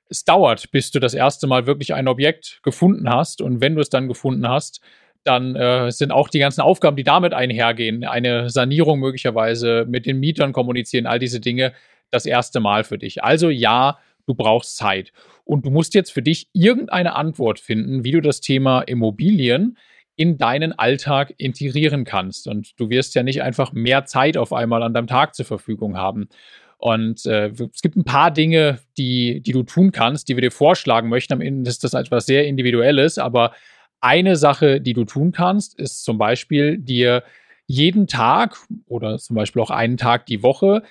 es 0.08 0.24
dauert, 0.24 0.70
bis 0.70 0.90
du 0.90 1.00
das 1.00 1.14
erste 1.14 1.46
Mal 1.46 1.66
wirklich 1.66 1.94
ein 1.94 2.06
Objekt 2.06 2.60
gefunden 2.62 3.08
hast. 3.08 3.40
Und 3.40 3.60
wenn 3.60 3.74
du 3.74 3.80
es 3.80 3.88
dann 3.88 4.08
gefunden 4.08 4.48
hast, 4.48 4.80
dann 5.24 5.54
äh, 5.56 5.90
sind 5.90 6.10
auch 6.10 6.28
die 6.28 6.38
ganzen 6.38 6.60
Aufgaben, 6.60 6.96
die 6.96 7.04
damit 7.04 7.32
einhergehen, 7.32 8.04
eine 8.04 8.50
Sanierung 8.50 8.98
möglicherweise, 9.00 9.86
mit 9.88 10.06
den 10.06 10.18
Mietern 10.18 10.52
kommunizieren, 10.52 11.06
all 11.06 11.18
diese 11.18 11.40
Dinge, 11.40 11.72
das 12.12 12.26
erste 12.26 12.60
Mal 12.60 12.84
für 12.84 12.98
dich. 12.98 13.24
Also 13.24 13.50
ja, 13.50 13.98
du 14.26 14.34
brauchst 14.34 14.76
Zeit. 14.76 15.12
Und 15.44 15.66
du 15.66 15.70
musst 15.70 15.94
jetzt 15.94 16.12
für 16.12 16.22
dich 16.22 16.48
irgendeine 16.52 17.14
Antwort 17.16 17.58
finden, 17.58 18.04
wie 18.04 18.12
du 18.12 18.20
das 18.20 18.40
Thema 18.40 18.82
Immobilien 18.82 19.76
in 20.14 20.38
deinen 20.38 20.72
Alltag 20.78 21.34
integrieren 21.38 22.04
kannst. 22.04 22.46
Und 22.46 22.78
du 22.78 22.90
wirst 22.90 23.14
ja 23.14 23.22
nicht 23.22 23.42
einfach 23.42 23.72
mehr 23.72 24.04
Zeit 24.04 24.36
auf 24.36 24.52
einmal 24.52 24.82
an 24.82 24.94
deinem 24.94 25.06
Tag 25.06 25.34
zur 25.34 25.46
Verfügung 25.46 25.96
haben. 25.96 26.28
Und 26.76 27.26
äh, 27.26 27.48
es 27.48 27.80
gibt 27.80 27.96
ein 27.96 28.04
paar 28.04 28.30
Dinge, 28.30 28.80
die, 28.98 29.40
die 29.40 29.52
du 29.52 29.62
tun 29.62 29.92
kannst, 29.92 30.28
die 30.28 30.36
wir 30.36 30.42
dir 30.42 30.50
vorschlagen 30.50 31.08
möchten. 31.08 31.32
Am 31.32 31.40
Ende 31.40 31.68
ist 31.70 31.84
das 31.84 31.94
etwas 31.94 32.26
sehr 32.26 32.46
Individuelles, 32.46 33.18
aber 33.18 33.52
eine 34.00 34.36
Sache, 34.36 34.80
die 34.80 34.92
du 34.92 35.04
tun 35.04 35.30
kannst, 35.30 35.78
ist 35.78 36.04
zum 36.04 36.18
Beispiel 36.18 36.78
dir 36.78 37.22
jeden 37.66 38.08
Tag 38.08 38.56
oder 38.86 39.18
zum 39.18 39.36
Beispiel 39.36 39.62
auch 39.62 39.70
einen 39.70 39.96
Tag 39.96 40.26
die 40.26 40.42
Woche 40.42 40.82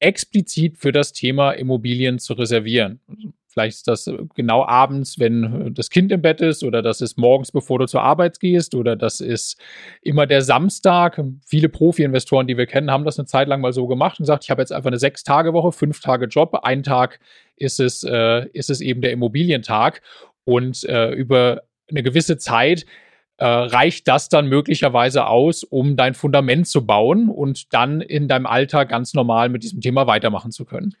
explizit 0.00 0.78
für 0.78 0.92
das 0.92 1.12
Thema 1.12 1.52
Immobilien 1.52 2.18
zu 2.18 2.34
reservieren. 2.34 3.00
Vielleicht 3.46 3.76
ist 3.76 3.88
das 3.88 4.10
genau 4.34 4.66
abends, 4.66 5.20
wenn 5.20 5.72
das 5.74 5.88
Kind 5.88 6.10
im 6.10 6.22
Bett 6.22 6.40
ist, 6.40 6.64
oder 6.64 6.82
das 6.82 7.00
ist 7.00 7.16
morgens, 7.16 7.52
bevor 7.52 7.78
du 7.78 7.86
zur 7.86 8.02
Arbeit 8.02 8.40
gehst, 8.40 8.74
oder 8.74 8.96
das 8.96 9.20
ist 9.20 9.60
immer 10.02 10.26
der 10.26 10.42
Samstag. 10.42 11.22
Viele 11.46 11.68
Profi-Investoren, 11.68 12.48
die 12.48 12.56
wir 12.56 12.66
kennen, 12.66 12.90
haben 12.90 13.04
das 13.04 13.16
eine 13.16 13.26
Zeit 13.26 13.46
lang 13.46 13.60
mal 13.60 13.72
so 13.72 13.86
gemacht 13.86 14.18
und 14.18 14.24
gesagt, 14.24 14.42
ich 14.42 14.50
habe 14.50 14.60
jetzt 14.60 14.72
einfach 14.72 14.88
eine 14.88 14.98
Sechs-Tage-Woche, 14.98 15.70
fünf 15.70 16.00
Tage 16.00 16.26
Job, 16.26 16.58
ein 16.64 16.82
Tag 16.82 17.20
ist 17.54 17.78
es, 17.78 18.02
äh, 18.02 18.48
ist 18.48 18.70
es 18.70 18.80
eben 18.80 19.00
der 19.00 19.12
Immobilientag. 19.12 20.02
Und 20.42 20.82
äh, 20.84 21.12
über 21.12 21.62
eine 21.88 22.02
gewisse 22.02 22.38
Zeit 22.38 22.86
äh, 23.36 23.46
reicht 23.46 24.08
das 24.08 24.28
dann 24.28 24.48
möglicherweise 24.48 25.26
aus, 25.26 25.64
um 25.64 25.96
dein 25.96 26.14
Fundament 26.14 26.68
zu 26.68 26.86
bauen 26.86 27.28
und 27.28 27.72
dann 27.72 28.00
in 28.00 28.28
deinem 28.28 28.46
Alltag 28.46 28.88
ganz 28.88 29.14
normal 29.14 29.48
mit 29.48 29.62
diesem 29.62 29.80
Thema 29.80 30.06
weitermachen 30.06 30.52
zu 30.52 30.64
können. 30.64 30.94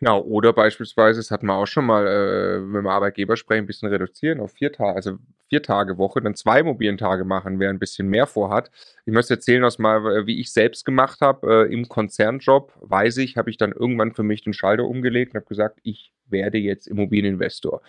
Genau, 0.00 0.20
oder 0.20 0.52
beispielsweise, 0.52 1.18
das 1.18 1.32
hatten 1.32 1.46
wir 1.46 1.54
auch 1.54 1.66
schon 1.66 1.84
mal, 1.84 2.06
äh, 2.06 2.72
wenn 2.72 2.84
wir 2.84 2.92
Arbeitgeber 2.92 3.36
sprechen, 3.36 3.64
ein 3.64 3.66
bisschen 3.66 3.88
reduzieren 3.88 4.38
auf 4.38 4.52
vier 4.52 4.70
Tage, 4.70 4.94
also 4.94 5.18
vier 5.48 5.60
Tage 5.60 5.98
Woche, 5.98 6.20
dann 6.20 6.36
zwei 6.36 6.62
mobilen 6.62 6.98
Tage 6.98 7.24
machen, 7.24 7.58
wer 7.58 7.70
ein 7.70 7.80
bisschen 7.80 8.06
mehr 8.06 8.28
vorhat. 8.28 8.70
Ich 9.06 9.12
möchte 9.12 9.34
erzählen, 9.34 9.62
was 9.62 9.78
mal, 9.78 10.24
wie 10.26 10.38
ich 10.38 10.52
selbst 10.52 10.84
gemacht 10.84 11.20
habe. 11.20 11.66
Äh, 11.66 11.72
Im 11.72 11.88
Konzernjob, 11.88 12.72
weiß 12.80 13.16
ich, 13.16 13.36
habe 13.36 13.50
ich 13.50 13.56
dann 13.56 13.72
irgendwann 13.72 14.12
für 14.14 14.22
mich 14.22 14.42
den 14.42 14.52
Schalter 14.52 14.84
umgelegt 14.84 15.34
und 15.34 15.40
habe 15.40 15.48
gesagt, 15.48 15.80
ich 15.82 16.12
werde 16.26 16.58
jetzt 16.58 16.86
Immobilieninvestor. 16.86 17.82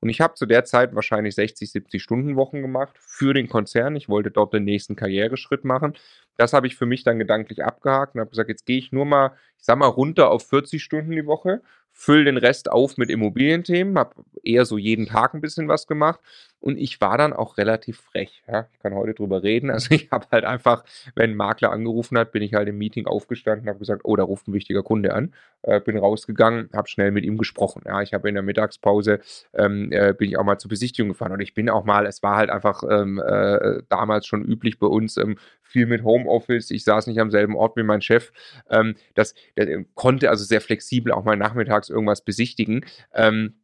Und 0.00 0.08
ich 0.10 0.20
habe 0.20 0.34
zu 0.34 0.46
der 0.46 0.64
Zeit 0.64 0.94
wahrscheinlich 0.94 1.34
60, 1.34 1.70
70 1.70 2.02
Stunden 2.02 2.36
Wochen 2.36 2.62
gemacht 2.62 2.96
für 3.00 3.34
den 3.34 3.48
Konzern. 3.48 3.96
Ich 3.96 4.08
wollte 4.08 4.30
dort 4.30 4.52
den 4.52 4.64
nächsten 4.64 4.96
Karriereschritt 4.96 5.64
machen. 5.64 5.94
Das 6.36 6.52
habe 6.52 6.66
ich 6.66 6.76
für 6.76 6.86
mich 6.86 7.02
dann 7.02 7.18
gedanklich 7.18 7.64
abgehakt 7.64 8.14
und 8.14 8.20
habe 8.20 8.30
gesagt, 8.30 8.50
jetzt 8.50 8.66
gehe 8.66 8.78
ich 8.78 8.92
nur 8.92 9.06
mal, 9.06 9.32
ich 9.58 9.64
sag 9.64 9.78
mal, 9.78 9.86
runter 9.86 10.30
auf 10.30 10.46
40 10.48 10.82
Stunden 10.82 11.12
die 11.12 11.26
Woche 11.26 11.62
fülle 11.98 12.26
den 12.26 12.36
Rest 12.36 12.70
auf 12.70 12.98
mit 12.98 13.08
Immobilienthemen, 13.08 13.98
habe 13.98 14.14
eher 14.42 14.66
so 14.66 14.76
jeden 14.76 15.06
Tag 15.06 15.32
ein 15.32 15.40
bisschen 15.40 15.66
was 15.66 15.86
gemacht 15.86 16.20
und 16.60 16.76
ich 16.78 17.00
war 17.00 17.16
dann 17.16 17.32
auch 17.32 17.56
relativ 17.56 18.00
frech. 18.00 18.42
Ja? 18.46 18.68
Ich 18.72 18.80
kann 18.80 18.94
heute 18.94 19.14
drüber 19.14 19.42
reden. 19.42 19.70
Also 19.70 19.94
ich 19.94 20.10
habe 20.10 20.26
halt 20.30 20.44
einfach, 20.44 20.84
wenn 21.14 21.30
ein 21.30 21.36
Makler 21.36 21.70
angerufen 21.70 22.18
hat, 22.18 22.32
bin 22.32 22.42
ich 22.42 22.54
halt 22.54 22.68
im 22.68 22.76
Meeting 22.76 23.06
aufgestanden, 23.06 23.68
habe 23.68 23.78
gesagt, 23.78 24.02
oh, 24.04 24.14
da 24.14 24.24
ruft 24.24 24.46
ein 24.46 24.52
wichtiger 24.52 24.82
Kunde 24.82 25.14
an. 25.14 25.32
Äh, 25.62 25.80
bin 25.80 25.96
rausgegangen, 25.96 26.68
habe 26.74 26.88
schnell 26.88 27.12
mit 27.12 27.24
ihm 27.24 27.38
gesprochen. 27.38 27.82
Ja, 27.86 28.02
ich 28.02 28.12
habe 28.14 28.28
in 28.28 28.34
der 28.34 28.42
Mittagspause 28.42 29.20
ähm, 29.54 29.90
äh, 29.90 30.12
bin 30.12 30.28
ich 30.28 30.38
auch 30.38 30.44
mal 30.44 30.58
zur 30.58 30.68
Besichtigung 30.68 31.08
gefahren 31.08 31.32
und 31.32 31.40
ich 31.40 31.54
bin 31.54 31.70
auch 31.70 31.84
mal, 31.84 32.04
es 32.04 32.22
war 32.22 32.36
halt 32.36 32.50
einfach 32.50 32.82
ähm, 32.88 33.22
äh, 33.24 33.82
damals 33.88 34.26
schon 34.26 34.44
üblich 34.44 34.78
bei 34.78 34.86
uns, 34.86 35.16
ähm, 35.16 35.38
viel 35.66 35.86
mit 35.86 36.02
Homeoffice. 36.04 36.70
Ich 36.70 36.84
saß 36.84 37.06
nicht 37.06 37.20
am 37.20 37.30
selben 37.30 37.56
Ort 37.56 37.76
wie 37.76 37.82
mein 37.82 38.02
Chef. 38.02 38.32
Ähm, 38.70 38.96
das, 39.14 39.34
das 39.54 39.68
konnte 39.94 40.30
also 40.30 40.44
sehr 40.44 40.60
flexibel 40.60 41.12
auch 41.12 41.24
mal 41.24 41.36
nachmittags 41.36 41.90
irgendwas 41.90 42.22
besichtigen. 42.22 42.84
Ähm, 43.14 43.54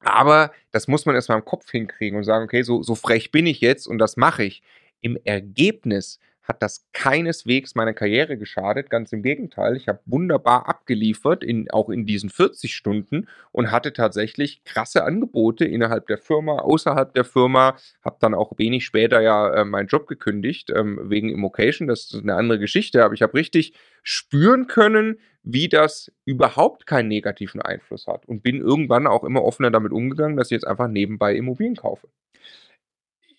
Aber 0.00 0.52
das 0.70 0.86
muss 0.86 1.06
man 1.06 1.14
erstmal 1.16 1.38
im 1.38 1.44
Kopf 1.44 1.70
hinkriegen 1.70 2.16
und 2.18 2.24
sagen, 2.24 2.44
okay, 2.44 2.62
so, 2.62 2.82
so 2.82 2.94
frech 2.94 3.32
bin 3.32 3.46
ich 3.46 3.60
jetzt 3.60 3.88
und 3.88 3.98
das 3.98 4.16
mache 4.16 4.44
ich. 4.44 4.62
Im 5.00 5.18
Ergebnis 5.24 6.20
hat 6.48 6.62
das 6.62 6.88
keineswegs 6.94 7.74
meiner 7.74 7.92
Karriere 7.92 8.38
geschadet. 8.38 8.88
Ganz 8.88 9.12
im 9.12 9.22
Gegenteil, 9.22 9.76
ich 9.76 9.86
habe 9.86 10.00
wunderbar 10.06 10.66
abgeliefert, 10.66 11.44
in, 11.44 11.70
auch 11.70 11.90
in 11.90 12.06
diesen 12.06 12.30
40 12.30 12.74
Stunden 12.74 13.28
und 13.52 13.70
hatte 13.70 13.92
tatsächlich 13.92 14.64
krasse 14.64 15.04
Angebote 15.04 15.66
innerhalb 15.66 16.06
der 16.06 16.16
Firma, 16.16 16.60
außerhalb 16.60 17.12
der 17.12 17.24
Firma. 17.24 17.76
Habe 18.02 18.16
dann 18.20 18.34
auch 18.34 18.52
wenig 18.56 18.86
später 18.86 19.20
ja 19.20 19.52
äh, 19.52 19.64
meinen 19.66 19.88
Job 19.88 20.06
gekündigt 20.06 20.72
ähm, 20.74 20.98
wegen 21.04 21.28
Immocation. 21.28 21.86
Das 21.86 22.12
ist 22.12 22.22
eine 22.22 22.34
andere 22.34 22.58
Geschichte, 22.58 23.04
aber 23.04 23.12
ich 23.12 23.20
habe 23.20 23.34
richtig 23.34 23.74
spüren 24.02 24.68
können, 24.68 25.18
wie 25.42 25.68
das 25.68 26.10
überhaupt 26.24 26.86
keinen 26.86 27.08
negativen 27.08 27.60
Einfluss 27.60 28.06
hat 28.06 28.26
und 28.26 28.42
bin 28.42 28.60
irgendwann 28.60 29.06
auch 29.06 29.24
immer 29.24 29.44
offener 29.44 29.70
damit 29.70 29.92
umgegangen, 29.92 30.36
dass 30.36 30.48
ich 30.48 30.52
jetzt 30.52 30.66
einfach 30.66 30.88
nebenbei 30.88 31.34
Immobilien 31.34 31.76
kaufe 31.76 32.08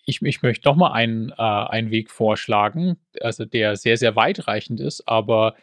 ich, 0.04 0.22
ich 0.22 0.42
möchte 0.42 0.68
noch 0.68 0.76
mal 0.76 0.92
einen, 0.92 1.30
äh, 1.30 1.34
einen 1.42 1.90
Weg 1.90 2.10
vorschlagen, 2.10 2.96
also 3.20 3.44
der 3.44 3.76
sehr, 3.76 3.96
sehr 3.96 4.16
weitreichend 4.16 4.80
ist, 4.80 5.06
aber 5.06 5.54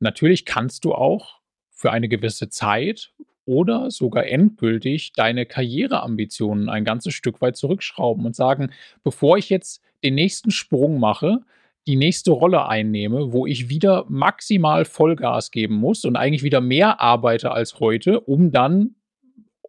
natürlich 0.00 0.44
kannst 0.44 0.84
du 0.84 0.94
auch 0.94 1.40
für 1.70 1.92
eine 1.92 2.08
gewisse 2.08 2.48
Zeit 2.48 3.12
oder 3.44 3.90
sogar 3.90 4.26
endgültig 4.26 5.12
deine 5.12 5.46
Karriereambitionen 5.46 6.68
ein 6.68 6.84
ganzes 6.84 7.14
Stück 7.14 7.40
weit 7.40 7.56
zurückschrauben 7.56 8.26
und 8.26 8.34
sagen, 8.34 8.70
bevor 9.04 9.38
ich 9.38 9.50
jetzt 9.50 9.82
den 10.02 10.14
nächsten 10.14 10.50
Sprung 10.50 10.98
mache, 10.98 11.40
die 11.86 11.96
nächste 11.96 12.32
Rolle 12.32 12.66
einnehme, 12.66 13.32
wo 13.32 13.46
ich 13.46 13.68
wieder 13.68 14.04
maximal 14.08 14.84
Vollgas 14.84 15.52
geben 15.52 15.76
muss 15.76 16.04
und 16.04 16.16
eigentlich 16.16 16.42
wieder 16.42 16.60
mehr 16.60 17.00
arbeite 17.00 17.52
als 17.52 17.78
heute, 17.78 18.20
um 18.20 18.50
dann 18.50 18.96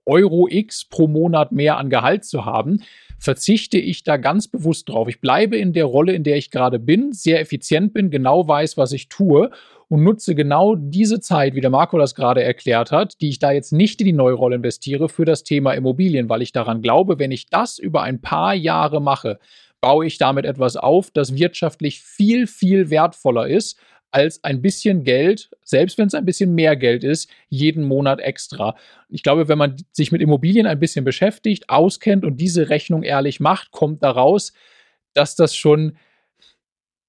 Euro 0.07 0.47
X 0.49 0.85
pro 0.85 1.07
Monat 1.07 1.51
mehr 1.51 1.77
an 1.77 1.89
Gehalt 1.89 2.25
zu 2.25 2.45
haben, 2.45 2.81
verzichte 3.19 3.77
ich 3.77 4.03
da 4.03 4.17
ganz 4.17 4.47
bewusst 4.47 4.89
drauf. 4.89 5.07
Ich 5.07 5.21
bleibe 5.21 5.57
in 5.57 5.73
der 5.73 5.85
Rolle, 5.85 6.13
in 6.13 6.23
der 6.23 6.37
ich 6.37 6.51
gerade 6.51 6.79
bin, 6.79 7.11
sehr 7.13 7.39
effizient 7.39 7.93
bin, 7.93 8.09
genau 8.09 8.47
weiß, 8.47 8.77
was 8.77 8.91
ich 8.91 9.09
tue 9.09 9.51
und 9.89 10.03
nutze 10.03 10.35
genau 10.35 10.75
diese 10.75 11.19
Zeit, 11.19 11.55
wie 11.55 11.61
der 11.61 11.69
Marco 11.69 11.97
das 11.97 12.15
gerade 12.15 12.43
erklärt 12.43 12.91
hat, 12.91 13.19
die 13.21 13.29
ich 13.29 13.39
da 13.39 13.51
jetzt 13.51 13.71
nicht 13.71 14.01
in 14.01 14.05
die 14.07 14.13
neue 14.13 14.33
Rolle 14.33 14.57
investiere, 14.57 15.09
für 15.09 15.25
das 15.25 15.43
Thema 15.43 15.73
Immobilien, 15.73 16.29
weil 16.29 16.41
ich 16.41 16.51
daran 16.51 16.81
glaube, 16.81 17.19
wenn 17.19 17.31
ich 17.31 17.49
das 17.49 17.79
über 17.79 18.03
ein 18.03 18.21
paar 18.21 18.53
Jahre 18.53 19.01
mache, 19.01 19.39
baue 19.81 20.05
ich 20.05 20.17
damit 20.17 20.45
etwas 20.45 20.75
auf, 20.75 21.11
das 21.11 21.35
wirtschaftlich 21.35 22.01
viel, 22.01 22.47
viel 22.47 22.89
wertvoller 22.89 23.47
ist 23.47 23.79
als 24.11 24.43
ein 24.43 24.61
bisschen 24.61 25.03
Geld, 25.03 25.49
selbst 25.63 25.97
wenn 25.97 26.07
es 26.07 26.13
ein 26.13 26.25
bisschen 26.25 26.55
mehr 26.55 26.75
Geld 26.75 27.03
ist, 27.03 27.29
jeden 27.49 27.83
Monat 27.83 28.19
extra. 28.19 28.75
Ich 29.09 29.23
glaube, 29.23 29.47
wenn 29.47 29.57
man 29.57 29.75
sich 29.91 30.11
mit 30.11 30.21
Immobilien 30.21 30.65
ein 30.65 30.79
bisschen 30.79 31.05
beschäftigt, 31.05 31.69
auskennt 31.69 32.25
und 32.25 32.37
diese 32.37 32.69
Rechnung 32.69 33.03
ehrlich 33.03 33.39
macht, 33.39 33.71
kommt 33.71 34.03
daraus, 34.03 34.53
dass 35.13 35.35
das 35.35 35.55
schon 35.55 35.97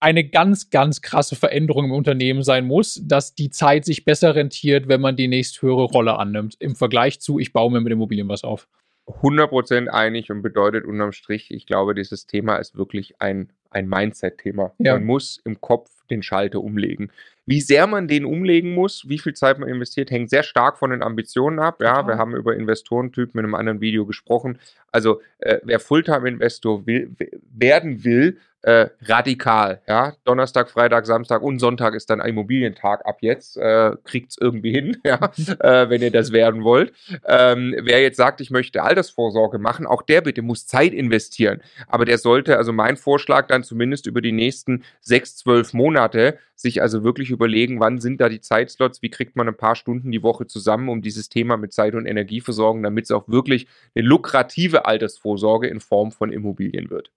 eine 0.00 0.24
ganz, 0.24 0.70
ganz 0.70 1.02
krasse 1.02 1.34
Veränderung 1.34 1.86
im 1.86 1.92
Unternehmen 1.92 2.42
sein 2.42 2.66
muss, 2.66 3.00
dass 3.04 3.34
die 3.34 3.50
Zeit 3.50 3.84
sich 3.84 4.04
besser 4.04 4.34
rentiert, 4.34 4.88
wenn 4.88 5.00
man 5.00 5.16
die 5.16 5.28
nächsthöhere 5.28 5.84
Rolle 5.84 6.18
annimmt, 6.18 6.56
im 6.60 6.76
Vergleich 6.76 7.20
zu, 7.20 7.38
ich 7.38 7.52
baue 7.52 7.72
mir 7.72 7.80
mit 7.80 7.92
Immobilien 7.92 8.28
was 8.28 8.44
auf. 8.44 8.68
100% 9.06 9.88
einig 9.88 10.30
und 10.30 10.42
bedeutet 10.42 10.84
unterm 10.84 11.12
Strich, 11.12 11.50
ich 11.50 11.66
glaube, 11.66 11.94
dieses 11.94 12.26
Thema 12.26 12.56
ist 12.56 12.76
wirklich 12.76 13.20
ein, 13.20 13.52
ein 13.78 13.88
Mindset-Thema. 13.88 14.72
Ja. 14.78 14.94
Man 14.94 15.04
muss 15.04 15.40
im 15.44 15.60
Kopf 15.60 15.90
den 16.10 16.22
Schalter 16.22 16.60
umlegen. 16.60 17.10
Wie 17.46 17.60
sehr 17.62 17.86
man 17.86 18.08
den 18.08 18.26
umlegen 18.26 18.74
muss, 18.74 19.08
wie 19.08 19.18
viel 19.18 19.32
Zeit 19.32 19.58
man 19.58 19.70
investiert, 19.70 20.10
hängt 20.10 20.28
sehr 20.28 20.42
stark 20.42 20.76
von 20.76 20.90
den 20.90 21.02
Ambitionen 21.02 21.58
ab. 21.58 21.80
Ja, 21.80 22.06
wir 22.06 22.18
haben 22.18 22.36
über 22.36 22.54
Investorentypen 22.54 23.38
in 23.38 23.46
einem 23.46 23.54
anderen 23.54 23.80
Video 23.80 24.04
gesprochen. 24.04 24.58
Also 24.92 25.22
äh, 25.38 25.58
wer 25.62 25.80
Fulltime-Investor 25.80 26.86
will, 26.86 27.10
werden 27.50 28.04
will, 28.04 28.38
äh, 28.62 28.88
radikal. 29.02 29.80
Ja? 29.86 30.14
Donnerstag, 30.24 30.70
Freitag, 30.70 31.06
Samstag 31.06 31.42
und 31.42 31.58
Sonntag 31.58 31.94
ist 31.94 32.10
dann 32.10 32.20
Immobilientag 32.20 33.06
ab 33.06 33.18
jetzt. 33.20 33.56
Äh, 33.56 33.92
Kriegt 34.04 34.32
es 34.32 34.38
irgendwie 34.38 34.72
hin, 34.72 34.96
ja? 35.04 35.30
äh, 35.60 35.88
wenn 35.88 36.02
ihr 36.02 36.10
das 36.10 36.32
werden 36.32 36.64
wollt. 36.64 36.92
Ähm, 37.26 37.74
wer 37.80 38.02
jetzt 38.02 38.16
sagt, 38.16 38.40
ich 38.40 38.50
möchte 38.50 38.82
Altersvorsorge 38.82 39.58
machen, 39.58 39.86
auch 39.86 40.02
der 40.02 40.22
bitte 40.22 40.42
muss 40.42 40.66
Zeit 40.66 40.92
investieren. 40.92 41.62
Aber 41.86 42.04
der 42.04 42.18
sollte, 42.18 42.56
also 42.56 42.72
mein 42.72 42.96
Vorschlag 42.96 43.46
dann 43.46 43.62
zumindest 43.68 44.06
über 44.06 44.20
die 44.20 44.32
nächsten 44.32 44.82
sechs, 45.00 45.36
zwölf 45.36 45.72
Monate, 45.72 46.38
sich 46.56 46.82
also 46.82 47.04
wirklich 47.04 47.30
überlegen, 47.30 47.78
wann 47.78 48.00
sind 48.00 48.20
da 48.20 48.28
die 48.28 48.40
Zeitslots, 48.40 49.02
wie 49.02 49.10
kriegt 49.10 49.36
man 49.36 49.46
ein 49.46 49.56
paar 49.56 49.76
Stunden 49.76 50.10
die 50.10 50.22
Woche 50.22 50.46
zusammen, 50.46 50.88
um 50.88 51.02
dieses 51.02 51.28
Thema 51.28 51.56
mit 51.56 51.72
Zeit 51.72 51.94
und 51.94 52.06
Energie 52.06 52.40
versorgen, 52.40 52.82
damit 52.82 53.04
es 53.04 53.10
auch 53.12 53.28
wirklich 53.28 53.68
eine 53.94 54.06
lukrative 54.06 54.86
Altersvorsorge 54.86 55.68
in 55.68 55.80
Form 55.80 56.10
von 56.10 56.32
Immobilien 56.32 56.90
wird. 56.90 57.12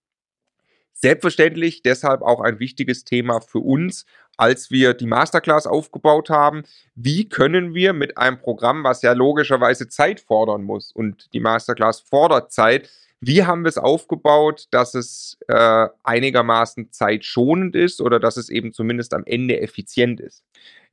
Selbstverständlich 0.93 1.81
deshalb 1.81 2.21
auch 2.21 2.41
ein 2.41 2.59
wichtiges 2.59 3.03
Thema 3.03 3.41
für 3.41 3.59
uns, 3.59 4.05
als 4.37 4.69
wir 4.69 4.93
die 4.93 5.07
Masterclass 5.07 5.65
aufgebaut 5.65 6.29
haben. 6.29 6.63
Wie 6.93 7.27
können 7.27 7.73
wir 7.73 7.93
mit 7.93 8.17
einem 8.19 8.37
Programm, 8.37 8.83
was 8.83 9.01
ja 9.01 9.13
logischerweise 9.13 9.87
Zeit 9.87 10.19
fordern 10.19 10.63
muss 10.63 10.91
und 10.91 11.33
die 11.33 11.39
Masterclass 11.39 12.01
fordert 12.01 12.51
Zeit, 12.51 12.89
wie 13.21 13.43
haben 13.43 13.63
wir 13.63 13.69
es 13.69 13.77
aufgebaut, 13.77 14.67
dass 14.71 14.95
es 14.95 15.38
äh, 15.47 15.88
einigermaßen 16.03 16.91
zeitschonend 16.91 17.75
ist 17.75 18.01
oder 18.01 18.19
dass 18.19 18.36
es 18.36 18.49
eben 18.49 18.73
zumindest 18.73 19.13
am 19.13 19.23
Ende 19.25 19.62
effizient 19.62 20.19
ist? 20.19 20.43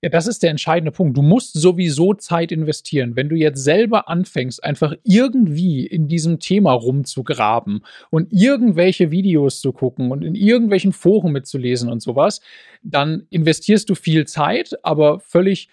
Ja, 0.02 0.10
das 0.10 0.26
ist 0.26 0.42
der 0.42 0.50
entscheidende 0.50 0.92
Punkt. 0.92 1.16
Du 1.16 1.22
musst 1.22 1.54
sowieso 1.54 2.14
Zeit 2.14 2.52
investieren. 2.52 3.16
Wenn 3.16 3.30
du 3.30 3.34
jetzt 3.34 3.64
selber 3.64 4.08
anfängst, 4.08 4.62
einfach 4.62 4.94
irgendwie 5.02 5.86
in 5.86 6.06
diesem 6.06 6.38
Thema 6.38 6.72
rumzugraben 6.72 7.82
und 8.10 8.30
irgendwelche 8.30 9.10
Videos 9.10 9.60
zu 9.60 9.72
gucken 9.72 10.12
und 10.12 10.22
in 10.22 10.34
irgendwelchen 10.34 10.92
Foren 10.92 11.32
mitzulesen 11.32 11.90
und 11.90 12.00
sowas, 12.00 12.40
dann 12.82 13.26
investierst 13.30 13.88
du 13.90 13.94
viel 13.94 14.26
Zeit, 14.26 14.78
aber 14.84 15.18
völlig, 15.18 15.68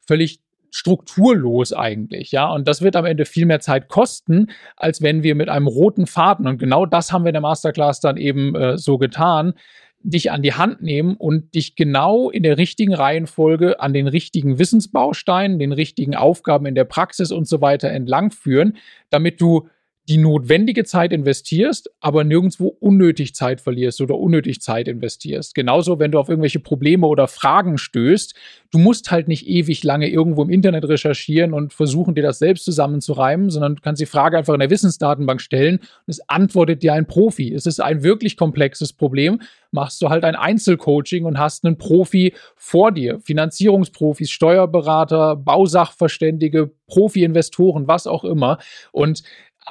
völlig 0.00 0.40
strukturlos 0.70 1.72
eigentlich, 1.72 2.32
ja. 2.32 2.50
Und 2.52 2.68
das 2.68 2.82
wird 2.82 2.96
am 2.96 3.04
Ende 3.04 3.24
viel 3.24 3.46
mehr 3.46 3.60
Zeit 3.60 3.88
kosten, 3.88 4.48
als 4.76 5.02
wenn 5.02 5.22
wir 5.22 5.34
mit 5.34 5.48
einem 5.48 5.66
roten 5.66 6.06
Faden, 6.06 6.46
und 6.46 6.58
genau 6.58 6.86
das 6.86 7.12
haben 7.12 7.24
wir 7.24 7.30
in 7.30 7.34
der 7.34 7.42
Masterclass 7.42 8.00
dann 8.00 8.16
eben 8.16 8.54
äh, 8.54 8.78
so 8.78 8.98
getan, 8.98 9.54
dich 10.02 10.30
an 10.30 10.42
die 10.42 10.54
Hand 10.54 10.82
nehmen 10.82 11.14
und 11.16 11.54
dich 11.54 11.76
genau 11.76 12.30
in 12.30 12.42
der 12.42 12.56
richtigen 12.56 12.94
Reihenfolge 12.94 13.80
an 13.80 13.92
den 13.92 14.08
richtigen 14.08 14.58
Wissensbausteinen, 14.58 15.58
den 15.58 15.72
richtigen 15.72 16.16
Aufgaben 16.16 16.66
in 16.66 16.74
der 16.74 16.84
Praxis 16.84 17.30
und 17.32 17.46
so 17.46 17.60
weiter 17.60 17.90
entlangführen, 17.90 18.78
damit 19.10 19.40
du 19.40 19.68
die 20.10 20.18
notwendige 20.18 20.82
Zeit 20.82 21.12
investierst, 21.12 21.88
aber 22.00 22.24
nirgendwo 22.24 22.66
unnötig 22.80 23.32
Zeit 23.32 23.60
verlierst 23.60 24.00
oder 24.00 24.18
unnötig 24.18 24.60
Zeit 24.60 24.88
investierst. 24.88 25.54
Genauso, 25.54 26.00
wenn 26.00 26.10
du 26.10 26.18
auf 26.18 26.28
irgendwelche 26.28 26.58
Probleme 26.58 27.06
oder 27.06 27.28
Fragen 27.28 27.78
stößt, 27.78 28.34
du 28.72 28.78
musst 28.78 29.12
halt 29.12 29.28
nicht 29.28 29.46
ewig 29.46 29.84
lange 29.84 30.08
irgendwo 30.08 30.42
im 30.42 30.50
Internet 30.50 30.88
recherchieren 30.88 31.54
und 31.54 31.72
versuchen, 31.72 32.16
dir 32.16 32.24
das 32.24 32.40
selbst 32.40 32.64
zusammenzureimen, 32.64 33.50
sondern 33.50 33.76
du 33.76 33.82
kannst 33.82 34.02
die 34.02 34.06
Frage 34.06 34.36
einfach 34.36 34.52
in 34.52 34.58
der 34.58 34.70
Wissensdatenbank 34.70 35.40
stellen 35.40 35.78
und 35.78 36.08
es 36.08 36.28
antwortet 36.28 36.82
dir 36.82 36.92
ein 36.92 37.06
Profi. 37.06 37.54
Es 37.54 37.66
ist 37.66 37.80
ein 37.80 38.02
wirklich 38.02 38.36
komplexes 38.36 38.92
Problem, 38.92 39.40
machst 39.70 40.02
du 40.02 40.08
halt 40.08 40.24
ein 40.24 40.34
Einzelcoaching 40.34 41.24
und 41.24 41.38
hast 41.38 41.64
einen 41.64 41.78
Profi 41.78 42.34
vor 42.56 42.90
dir. 42.90 43.20
Finanzierungsprofis, 43.20 44.28
Steuerberater, 44.32 45.36
Bausachverständige, 45.36 46.72
Profi-Investoren, 46.88 47.86
was 47.86 48.08
auch 48.08 48.24
immer. 48.24 48.58
Und 48.90 49.22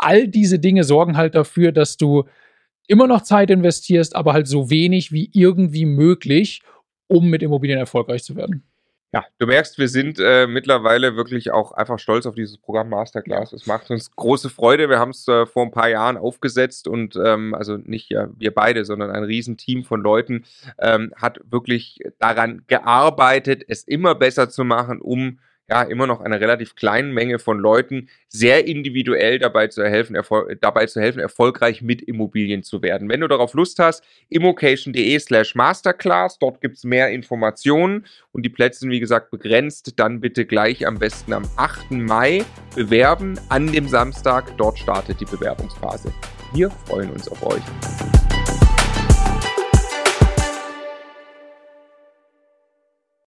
all 0.04 0.28
diese 0.28 0.60
Dinge 0.60 0.84
sorgen 0.84 1.18
halt 1.18 1.36
dafür, 1.36 1.72
dass 1.72 1.98
du 1.98 2.26
immer 2.88 3.08
noch 3.08 3.22
Zeit 3.22 3.52
investierst, 3.52 4.16
aber 4.16 4.34
halt 4.34 4.48
so 4.48 4.70
wenig 4.70 5.12
wie 5.12 5.30
irgendwie 5.34 5.86
möglich, 5.86 6.62
um 7.08 7.30
mit 7.30 7.44
Immobilien 7.44 7.80
erfolgreich 7.80 8.24
zu 8.24 8.36
werden. 8.36 8.64
Ja, 9.12 9.26
du 9.40 9.48
merkst, 9.48 9.80
wir 9.80 9.88
sind 9.88 10.20
äh, 10.20 10.46
mittlerweile 10.46 11.16
wirklich 11.16 11.50
auch 11.52 11.72
einfach 11.72 11.98
stolz 11.98 12.28
auf 12.28 12.36
dieses 12.36 12.60
Programm 12.60 12.90
Masterclass. 12.90 13.54
Es 13.54 13.66
macht 13.66 13.90
uns 13.90 14.12
große 14.16 14.52
Freude. 14.52 14.88
Wir 14.88 15.00
haben 15.00 15.10
es 15.10 15.28
äh, 15.28 15.48
vor 15.48 15.64
ein 15.66 15.72
paar 15.72 15.90
Jahren 15.90 16.16
aufgesetzt 16.16 16.88
und 16.88 17.16
ähm, 17.16 17.56
also 17.56 17.78
nicht 17.78 18.12
ja, 18.12 18.30
wir 18.38 18.54
beide, 18.54 18.86
sondern 18.86 19.10
ein 19.10 19.24
Riesenteam 19.24 19.84
von 19.84 20.02
Leuten 20.02 20.46
ähm, 20.78 21.12
hat 21.16 21.40
wirklich 21.50 22.02
daran 22.20 22.62
gearbeitet, 22.68 23.64
es 23.68 23.84
immer 23.84 24.14
besser 24.14 24.48
zu 24.50 24.64
machen, 24.64 25.02
um 25.02 25.40
ja 25.70 25.84
immer 25.84 26.08
noch 26.08 26.22
einer 26.22 26.40
relativ 26.40 26.76
kleinen 26.76 27.14
Menge 27.14 27.40
von 27.40 27.60
Leuten 27.60 28.10
sehr 28.28 28.66
individuell 28.66 29.40
dabei 29.40 29.68
zu 29.68 29.84
helfen, 29.84 30.18
dabei 30.62 30.86
zu 30.88 31.00
helfen, 31.00 31.20
erfolgreich 31.20 31.82
mit 31.82 32.02
Immobilien 32.02 32.64
zu 32.64 32.82
werden. 32.82 33.10
Wenn 33.10 33.22
du 33.22 33.28
darauf 33.28 33.54
Lust 33.54 33.80
hast, 33.80 34.04
immocation.de 34.30 35.20
slash 35.20 35.56
masterclass, 35.56 36.40
dort 36.40 36.62
gibt 36.62 36.78
es 36.78 36.84
mehr 36.84 37.10
Informationen 37.10 38.06
und 38.32 38.44
die 38.44 38.50
Plätze 38.50 38.82
sind 38.82 38.92
wie 38.92 39.00
gesagt 39.00 39.32
begrenzt, 39.32 39.94
dann 39.98 40.20
bitte 40.20 40.46
gleich 40.46 40.86
am 40.88 40.98
besten 40.98 41.34
am 41.34 41.44
8. 41.58 41.92
Mai 41.92 42.44
bewerben, 42.76 43.40
an 43.50 43.72
dem 43.72 43.88
Samstag, 43.88 44.58
dort 44.58 44.80
startet 44.80 45.20
die 45.20 45.26
Bewerbungsphase. 45.26 46.14
Wir 46.54 46.70
freuen 46.72 47.12
uns 47.12 47.28
auf 47.30 47.46
euch. 47.46 48.29